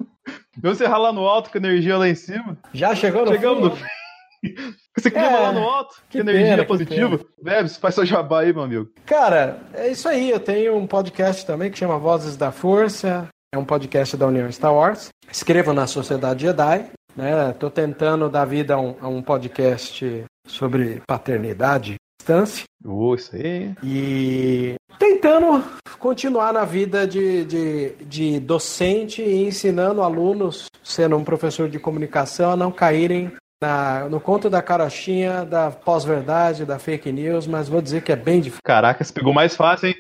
[0.58, 2.58] Vamos encerrar lá no alto, com energia lá em cima.
[2.74, 3.86] Já chegou no Chegamos no fim?
[4.98, 7.20] Esse clima É, lá no alto, que energia pena, positiva.
[7.42, 8.90] Bebes, faz seu jabá aí, meu amigo.
[9.06, 10.30] Cara, é isso aí.
[10.30, 13.28] Eu tenho um podcast também que chama Vozes da Força.
[13.54, 15.10] É um podcast da União Star Wars.
[15.32, 16.86] Escrevo na Sociedade Jedi.
[17.16, 17.54] Né?
[17.54, 22.64] Tô tentando dar vida a um, a um podcast sobre paternidade e distância.
[22.84, 23.74] Ô, isso aí.
[23.84, 25.64] E tentando
[26.00, 32.52] continuar na vida de, de, de docente e ensinando alunos, sendo um professor de comunicação,
[32.52, 33.32] a não caírem
[33.62, 38.16] na, no conto da carochinha, da pós-verdade, da fake news, mas vou dizer que é
[38.16, 38.62] bem difícil.
[38.64, 39.96] Caraca, você pegou mais fácil, hein?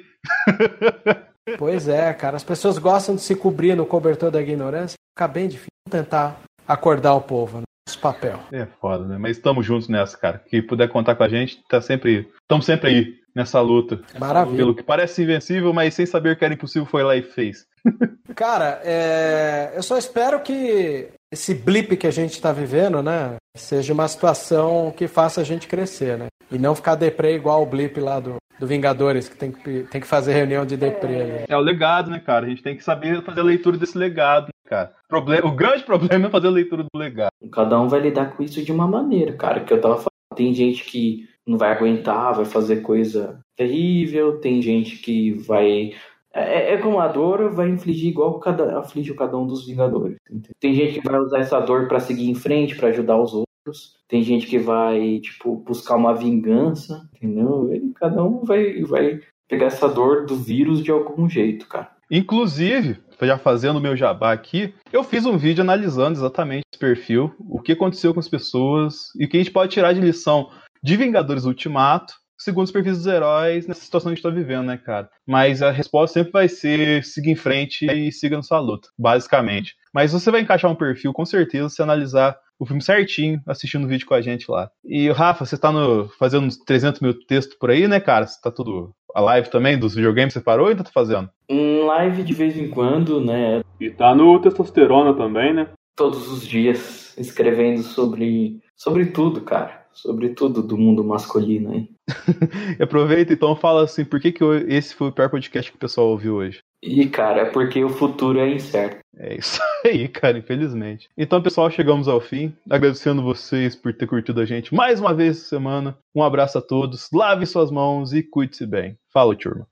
[1.57, 2.37] Pois é, cara.
[2.37, 4.95] As pessoas gostam de se cobrir no cobertor da ignorância.
[5.13, 7.63] Fica bem difícil tentar acordar o povo né?
[8.01, 8.39] papel.
[8.51, 9.17] É foda, né?
[9.17, 10.37] Mas estamos juntos nessa, cara.
[10.39, 12.29] Que puder contar com a gente, tá sempre.
[12.41, 14.01] Estamos sempre aí nessa luta.
[14.19, 14.57] Maravilha.
[14.57, 17.65] Pelo que parece invencível, mas sem saber que era impossível, foi lá e fez.
[18.35, 23.93] Cara, é, eu só espero que esse blip que a gente está vivendo, né, seja
[23.93, 26.27] uma situação que faça a gente crescer, né?
[26.51, 30.01] E não ficar deprê igual o blip lá do, do Vingadores, que tem que, tem
[30.01, 31.45] que fazer reunião de deprê ali.
[31.47, 32.45] É o legado, né, cara?
[32.45, 34.93] A gente tem que saber fazer a leitura desse legado, né, cara?
[35.07, 37.31] Problema, o grande problema é fazer a leitura do legado.
[37.51, 39.61] Cada um vai lidar com isso de uma maneira, cara.
[39.61, 40.09] Que eu tava falando.
[40.35, 44.39] Tem gente que não vai aguentar, vai fazer coisa terrível.
[44.39, 45.93] Tem gente que vai.
[46.33, 50.17] É, é como a dor vai infligir igual cada, aflige cada um dos Vingadores.
[50.59, 53.97] Tem gente que vai usar essa dor pra seguir em frente, pra ajudar os outros.
[54.07, 57.73] Tem gente que vai, tipo, buscar uma vingança, entendeu?
[57.73, 61.91] E cada um vai, vai pegar essa dor do vírus de algum jeito, cara.
[62.09, 67.33] Inclusive, já fazendo o meu jabá aqui, eu fiz um vídeo analisando exatamente esse perfil,
[67.39, 70.49] o que aconteceu com as pessoas e o que a gente pode tirar de lição
[70.83, 74.65] de Vingadores Ultimato, segundo os perfis dos heróis, nessa situação que a gente tá vivendo,
[74.65, 75.09] né, cara?
[75.25, 79.75] Mas a resposta sempre vai ser siga em frente e siga na sua luta, basicamente.
[79.93, 83.87] Mas você vai encaixar um perfil, com certeza, se analisar o filme certinho, assistindo o
[83.87, 84.69] vídeo com a gente lá.
[84.83, 88.27] E, Rafa, você tá no, fazendo uns 300 mil textos por aí, né, cara?
[88.27, 88.93] Você tá tudo...
[89.15, 91.29] A live também dos videogames você parou ou ainda tá fazendo?
[91.47, 93.61] Em live de vez em quando, né?
[93.79, 95.67] E tá no testosterona também, né?
[95.95, 101.89] todos os dias escrevendo sobre sobre tudo, cara, sobre tudo do mundo masculino aí.
[102.81, 106.07] Aproveita então fala assim, por que, que esse foi o pior podcast que o pessoal
[106.07, 106.59] ouviu hoje?
[106.81, 108.97] E cara, é porque o futuro é incerto.
[109.17, 111.07] É isso aí, cara, infelizmente.
[111.17, 112.53] Então, pessoal, chegamos ao fim.
[112.69, 115.97] Agradecendo vocês por ter curtido a gente mais uma vez essa semana.
[116.13, 118.97] Um abraço a todos, lave suas mãos e cuide-se bem.
[119.13, 119.67] Fala, turma.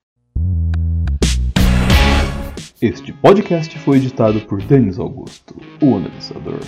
[2.82, 6.61] Este podcast foi editado por Denis Augusto, o analisador.